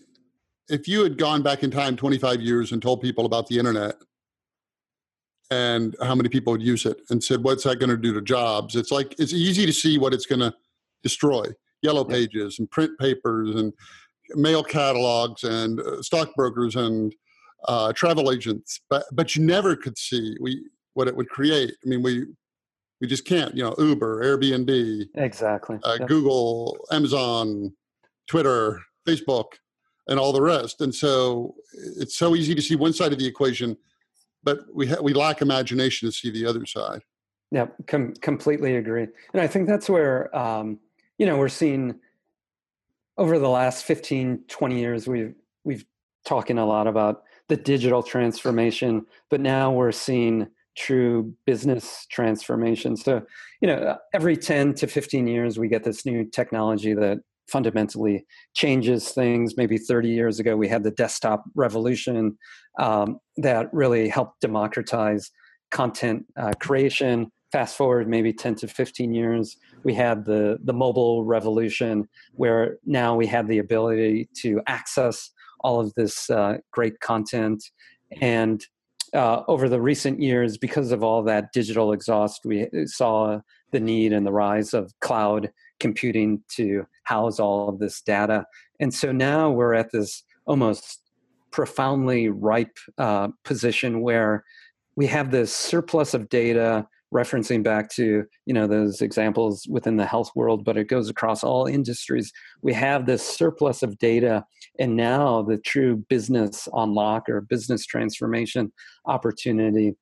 if 0.69 0.89
you 0.89 1.03
had 1.03 1.19
gone 1.19 1.43
back 1.43 1.63
in 1.63 1.71
time 1.71 1.97
25 1.97 2.41
years 2.41 2.73
and 2.73 2.81
told 2.81 3.01
people 3.01 3.27
about 3.27 3.47
the 3.47 3.59
internet 3.59 3.97
and 5.51 5.95
how 6.03 6.15
many 6.15 6.29
people 6.29 6.53
would 6.53 6.63
use 6.63 6.87
it 6.87 7.01
and 7.11 7.23
said, 7.23 7.43
what's 7.43 7.65
that 7.65 7.79
going 7.79 7.91
to 7.91 7.97
do 7.97 8.15
to 8.15 8.23
jobs? 8.23 8.77
It's 8.77 8.91
like, 8.91 9.15
it's 9.19 9.33
easy 9.33 9.67
to 9.67 9.73
see 9.73 9.99
what 9.99 10.15
it's 10.15 10.27
going 10.27 10.41
to 10.41 10.55
destroy 11.03 11.45
yellow 11.83 12.05
pages 12.05 12.59
and 12.59 12.71
print 12.71 12.99
papers 12.99 13.55
and 13.55 13.73
mail 14.35 14.65
catalogs 14.65 15.45
and 15.45 15.81
uh, 15.81 16.01
stockbrokers 16.01 16.77
and 16.77 17.15
uh, 17.69 17.93
travel 17.93 18.33
agents. 18.33 18.81
But, 18.89 19.05
but 19.13 19.37
you 19.37 19.45
never 19.45 19.77
could 19.77 19.99
see 19.99 20.37
we, 20.41 20.65
what 20.95 21.09
it 21.09 21.17
would 21.17 21.29
create. 21.29 21.75
I 21.85 21.89
mean, 21.89 22.03
we, 22.03 22.25
we 23.01 23.07
just 23.07 23.27
can't 23.27 23.55
you 23.55 23.63
know 23.63 23.75
uber 23.77 24.23
airbnb 24.25 25.05
exactly 25.17 25.79
uh, 25.85 25.97
yep. 25.99 26.09
google 26.09 26.79
amazon 26.91 27.71
twitter 28.29 28.81
facebook 29.07 29.47
and 30.07 30.19
all 30.19 30.33
the 30.33 30.43
rest. 30.43 30.81
And 30.81 30.95
so 30.95 31.55
it's 31.73 32.17
so 32.17 32.35
easy 32.35 32.55
to 32.55 32.63
see 32.63 32.77
one 32.77 32.93
side 32.93 33.13
of 33.13 33.19
the 33.19 33.27
equation 33.27 33.77
but 34.45 34.59
we 34.73 34.87
ha- 34.87 35.01
we 35.03 35.15
lack 35.15 35.41
imagination 35.43 36.07
to 36.07 36.13
see 36.13 36.31
the 36.31 36.47
other 36.47 36.67
side. 36.67 37.03
Yeah 37.51 37.67
com- 37.87 38.15
completely 38.21 38.77
agree. 38.77 39.07
And 39.33 39.41
i 39.43 39.47
think 39.47 39.67
that's 39.67 39.89
where 39.89 40.35
um, 40.37 40.79
you 41.19 41.27
know 41.27 41.37
we're 41.37 41.49
seeing 41.49 41.99
over 43.17 43.39
the 43.39 43.49
last 43.49 43.85
15 43.85 44.45
20 44.49 44.79
years 44.79 45.09
we've 45.09 45.35
we've 45.65 45.85
talking 46.25 46.59
a 46.59 46.67
lot 46.67 46.87
about 46.87 47.23
the 47.49 47.57
digital 47.57 48.03
transformation 48.03 49.07
but 49.31 49.41
now 49.41 49.71
we're 49.73 49.93
seeing 49.93 50.49
true 50.77 51.33
business 51.47 52.05
transformation. 52.11 52.97
So, 52.97 53.23
you 53.61 53.69
know, 53.69 53.97
every 54.13 54.37
10 54.37 54.75
to 54.75 54.89
15 54.89 55.29
years, 55.29 55.57
we 55.57 55.69
get 55.69 55.85
this 55.85 56.05
new 56.05 56.25
technology 56.25 56.95
that 56.95 57.21
fundamentally 57.49 58.25
changes 58.55 59.11
things. 59.11 59.57
Maybe 59.57 59.79
30 59.79 60.09
years 60.09 60.41
ago, 60.41 60.57
we 60.57 60.69
had 60.69 60.85
the 60.85 60.91
desktop 60.91 61.45
revolution 61.55 62.39
um, 62.79 63.19
that 63.37 63.73
really 63.73 64.09
helped 64.09 64.41
democratize 64.41 65.31
content 65.71 66.25
uh, 66.37 66.53
creation. 66.61 67.31
Fast 67.53 67.77
forward 67.77 68.09
maybe 68.09 68.33
10 68.33 68.57
to 68.57 68.69
15 68.69 69.15
years, 69.15 69.57
we 69.85 69.95
had 69.95 70.25
the, 70.25 70.59
the 70.65 70.73
mobile 70.73 71.25
revolution 71.25 72.09
where 72.33 72.79
now 72.85 73.15
we 73.15 73.27
have 73.27 73.47
the 73.47 73.59
ability 73.59 74.29
to 74.39 74.61
access 74.67 75.31
all 75.61 75.81
of 75.81 75.95
this 75.95 76.29
uh, 76.31 76.59
great 76.73 76.99
content 77.01 77.63
and 78.21 78.67
uh, 79.15 79.43
over 79.49 79.69
the 79.69 79.81
recent 79.81 80.21
years, 80.21 80.59
because 80.59 80.93
of 80.93 81.03
all 81.03 81.23
that 81.23 81.53
digital 81.53 81.93
exhaust, 81.93 82.45
we 82.45 82.69
saw 82.87 83.41
the 83.71 83.81
need 83.81 84.13
and 84.13 84.27
the 84.27 84.33
rise 84.33 84.75
of 84.75 84.93
cloud 85.01 85.51
computing 85.81 86.43
to 86.49 86.87
house 87.05 87.39
all 87.39 87.69
of 87.69 87.79
this 87.79 88.01
data. 88.01 88.47
And 88.81 88.93
so 88.93 89.13
now 89.13 89.51
we're 89.51 89.75
at 89.75 89.93
this 89.93 90.23
almost 90.47 91.01
profoundly 91.51 92.29
ripe 92.29 92.79
uh, 92.99 93.29
position 93.45 94.01
where 94.01 94.45
we 94.97 95.07
have 95.07 95.31
this 95.31 95.55
surplus 95.55 96.15
of 96.15 96.29
data 96.29 96.87
referencing 97.15 97.63
back 97.63 97.89
to 97.91 98.25
you 98.45 98.55
know 98.55 98.67
those 98.67 99.01
examples 99.01 99.67
within 99.69 99.97
the 99.97 100.07
health 100.07 100.31
world 100.35 100.65
but 100.65 100.77
it 100.77 100.89
goes 100.89 101.09
across 101.09 101.45
all 101.45 101.67
industries. 101.67 102.33
We 102.63 102.73
have 102.75 103.07
this 103.07 103.27
surplus 103.27 103.83
of 103.83 103.99
data 103.99 104.45
and 104.79 104.97
now 104.97 105.43
the 105.43 105.59
true 105.59 106.05
business 106.09 106.69
unlock 106.75 107.29
or 107.29 107.41
business 107.41 107.87
transformation 107.87 108.73
opportunity 109.07 109.95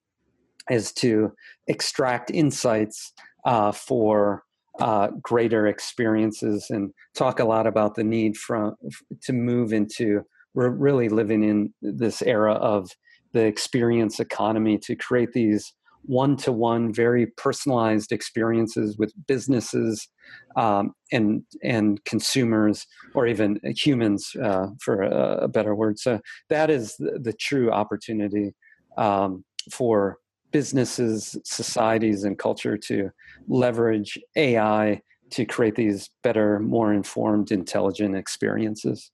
is 0.71 0.93
to 0.93 1.33
extract 1.67 2.31
insights 2.31 3.13
uh, 3.45 3.73
for 3.73 4.45
uh, 4.81 5.09
greater 5.21 5.67
experiences 5.67 6.67
and 6.71 6.93
talk 7.15 7.41
a 7.41 7.45
lot 7.45 7.67
about 7.67 7.95
the 7.95 8.05
need 8.05 8.37
from 8.37 8.75
to 9.21 9.33
move 9.33 9.73
into 9.73 10.23
we're 10.55 10.71
really 10.71 11.09
living 11.09 11.43
in 11.43 11.73
this 11.83 12.23
era 12.23 12.55
of 12.55 12.91
the 13.33 13.45
experience 13.45 14.21
economy 14.21 14.79
to 14.79 14.95
create 14.97 15.33
these 15.33 15.75
one 16.05 16.37
to 16.37 16.53
one, 16.53 16.93
very 16.93 17.27
personalized 17.27 18.13
experiences 18.13 18.97
with 18.99 19.13
businesses 19.27 20.09
um, 20.57 20.93
and 21.13 21.43
and 21.63 22.05
consumers, 22.05 22.87
or 23.15 23.27
even 23.27 23.61
humans, 23.77 24.35
uh, 24.43 24.67
for 24.81 25.03
a, 25.03 25.45
a, 25.45 25.49
better 25.49 25.75
word. 25.75 25.99
So 25.99 26.21
that 26.49 26.71
is 26.71 26.97
the, 26.97 27.19
the 27.21 27.33
true 27.33 27.71
opportunity 27.71 28.55
um, 28.97 29.45
for 29.71 30.19
businesses, 30.51 31.37
societies, 31.45 32.25
and 32.25 32.39
culture 32.39 32.77
to 32.77 33.11
leverage 33.49 34.19
AI 34.37 35.01
to 35.31 35.47
create 35.47 35.77
these 35.77 36.11
better, 36.23 36.59
more 36.61 36.93
informed, 36.93 37.51
intelligent 37.51 38.15
experiences. 38.15 39.11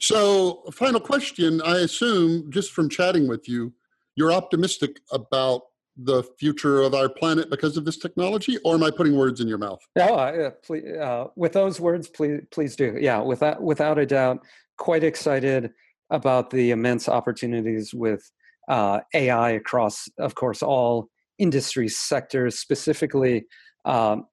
So, 0.00 0.64
final 0.72 1.00
question 1.00 1.62
I 1.62 1.78
assume, 1.78 2.50
just 2.50 2.72
from 2.72 2.88
chatting 2.88 3.28
with 3.28 3.48
you, 3.48 3.72
you're 4.16 4.32
optimistic 4.32 5.00
about 5.12 5.62
the 5.96 6.22
future 6.38 6.82
of 6.82 6.94
our 6.94 7.08
planet 7.08 7.50
because 7.50 7.76
of 7.76 7.84
this 7.84 7.96
technology, 7.96 8.58
or 8.64 8.74
am 8.74 8.82
I 8.82 8.90
putting 8.90 9.16
words 9.16 9.40
in 9.40 9.48
your 9.48 9.58
mouth? 9.58 9.80
Oh, 9.96 10.14
uh, 10.14 10.50
please, 10.50 10.84
uh, 10.84 11.26
with 11.36 11.52
those 11.52 11.80
words, 11.80 12.08
please, 12.08 12.40
please 12.50 12.76
do. 12.76 12.96
Yeah, 13.00 13.20
without 13.20 13.62
without 13.62 13.98
a 13.98 14.06
doubt, 14.06 14.40
quite 14.76 15.04
excited 15.04 15.70
about 16.10 16.50
the 16.50 16.70
immense 16.70 17.08
opportunities 17.08 17.94
with 17.94 18.30
uh, 18.68 19.00
AI 19.14 19.50
across, 19.50 20.08
of 20.18 20.34
course, 20.34 20.62
all 20.62 21.08
industry 21.38 21.88
sectors. 21.88 22.58
Specifically, 22.58 23.44
um, 23.84 24.26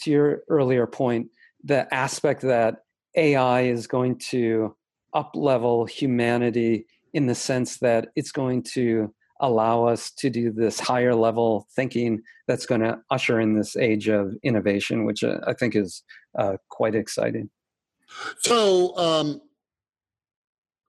to 0.00 0.10
your 0.10 0.42
earlier 0.48 0.86
point, 0.86 1.28
the 1.62 1.92
aspect 1.94 2.42
that 2.42 2.76
AI 3.16 3.62
is 3.62 3.86
going 3.86 4.18
to 4.30 4.74
up 5.14 5.30
level 5.34 5.86
humanity 5.86 6.86
in 7.14 7.26
the 7.26 7.34
sense 7.34 7.78
that 7.78 8.08
it's 8.14 8.32
going 8.32 8.62
to 8.62 9.14
allow 9.40 9.84
us 9.84 10.10
to 10.10 10.30
do 10.30 10.50
this 10.50 10.80
higher 10.80 11.14
level 11.14 11.66
thinking 11.74 12.22
that's 12.48 12.66
going 12.66 12.80
to 12.80 12.98
usher 13.10 13.40
in 13.40 13.54
this 13.54 13.76
age 13.76 14.08
of 14.08 14.34
innovation, 14.42 15.04
which 15.04 15.22
uh, 15.22 15.38
I 15.46 15.52
think 15.52 15.76
is 15.76 16.02
uh, 16.38 16.56
quite 16.68 16.94
exciting. 16.94 17.50
So, 18.38 18.96
um, 18.96 19.40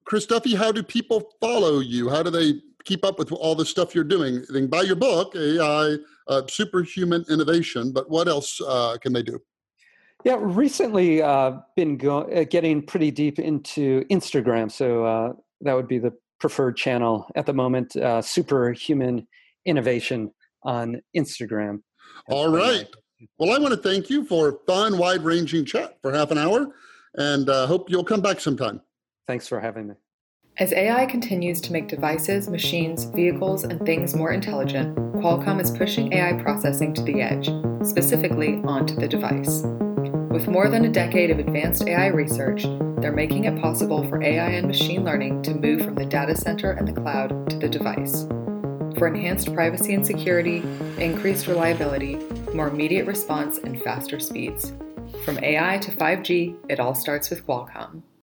Chris 0.05 0.25
Duffy, 0.25 0.55
how 0.55 0.71
do 0.71 0.83
people 0.83 1.31
follow 1.41 1.79
you? 1.79 2.09
How 2.09 2.23
do 2.23 2.29
they 2.29 2.61
keep 2.85 3.03
up 3.03 3.19
with 3.19 3.31
all 3.31 3.55
the 3.55 3.65
stuff 3.65 3.93
you're 3.93 4.05
doing? 4.05 4.45
They 4.49 4.61
can 4.61 4.67
buy 4.67 4.83
your 4.83 4.95
book, 4.95 5.35
AI 5.35 5.97
uh, 6.27 6.41
Superhuman 6.47 7.25
Innovation, 7.29 7.91
but 7.91 8.09
what 8.09 8.27
else 8.27 8.61
uh, 8.65 8.97
can 9.01 9.11
they 9.11 9.23
do? 9.23 9.39
Yeah, 10.23 10.37
recently 10.39 11.21
uh, 11.21 11.59
been 11.75 11.97
go- 11.97 12.23
uh, 12.23 12.45
getting 12.49 12.81
pretty 12.81 13.11
deep 13.11 13.39
into 13.39 14.03
Instagram. 14.05 14.71
So 14.71 15.05
uh, 15.05 15.33
that 15.61 15.73
would 15.73 15.87
be 15.87 15.99
the 15.99 16.13
preferred 16.39 16.77
channel 16.77 17.27
at 17.35 17.45
the 17.45 17.53
moment, 17.53 17.95
uh, 17.95 18.21
Superhuman 18.21 19.27
Innovation 19.65 20.31
on 20.63 21.01
Instagram. 21.15 21.81
All 22.29 22.49
right. 22.49 22.87
Well, 23.37 23.55
I 23.55 23.59
want 23.59 23.73
to 23.73 23.89
thank 23.89 24.09
you 24.09 24.25
for 24.25 24.49
a 24.49 24.53
fun, 24.67 24.97
wide 24.97 25.23
ranging 25.23 25.65
chat 25.65 25.97
for 26.01 26.13
half 26.13 26.31
an 26.31 26.37
hour 26.37 26.73
and 27.15 27.49
uh, 27.49 27.65
hope 27.67 27.89
you'll 27.89 28.03
come 28.03 28.21
back 28.21 28.39
sometime. 28.39 28.81
Thanks 29.25 29.47
for 29.47 29.59
having 29.59 29.87
me. 29.87 29.95
As 30.59 30.73
AI 30.73 31.05
continues 31.05 31.61
to 31.61 31.71
make 31.71 31.87
devices, 31.87 32.49
machines, 32.49 33.03
vehicles, 33.03 33.63
and 33.63 33.79
things 33.85 34.15
more 34.15 34.31
intelligent, 34.31 34.95
Qualcomm 35.13 35.61
is 35.61 35.69
pushing 35.69 36.11
AI 36.13 36.41
processing 36.41 36.93
to 36.95 37.03
the 37.03 37.21
edge, 37.21 37.51
specifically 37.87 38.61
onto 38.65 38.95
the 38.95 39.07
device. 39.07 39.63
With 40.29 40.47
more 40.47 40.69
than 40.69 40.85
a 40.85 40.89
decade 40.89 41.31
of 41.31 41.39
advanced 41.39 41.87
AI 41.87 42.07
research, 42.07 42.63
they're 42.97 43.11
making 43.11 43.45
it 43.45 43.61
possible 43.61 44.07
for 44.07 44.21
AI 44.21 44.49
and 44.49 44.67
machine 44.67 45.03
learning 45.03 45.41
to 45.43 45.53
move 45.53 45.83
from 45.83 45.95
the 45.95 46.05
data 46.05 46.35
center 46.35 46.71
and 46.71 46.87
the 46.87 46.99
cloud 46.99 47.49
to 47.49 47.57
the 47.57 47.69
device. 47.69 48.25
For 48.97 49.07
enhanced 49.07 49.53
privacy 49.53 49.93
and 49.93 50.05
security, 50.05 50.57
increased 50.97 51.47
reliability, 51.47 52.15
more 52.53 52.67
immediate 52.67 53.05
response, 53.05 53.57
and 53.59 53.81
faster 53.81 54.19
speeds. 54.19 54.73
From 55.23 55.39
AI 55.43 55.77
to 55.77 55.91
5G, 55.91 56.57
it 56.69 56.79
all 56.79 56.93
starts 56.93 57.29
with 57.29 57.45
Qualcomm. 57.45 58.01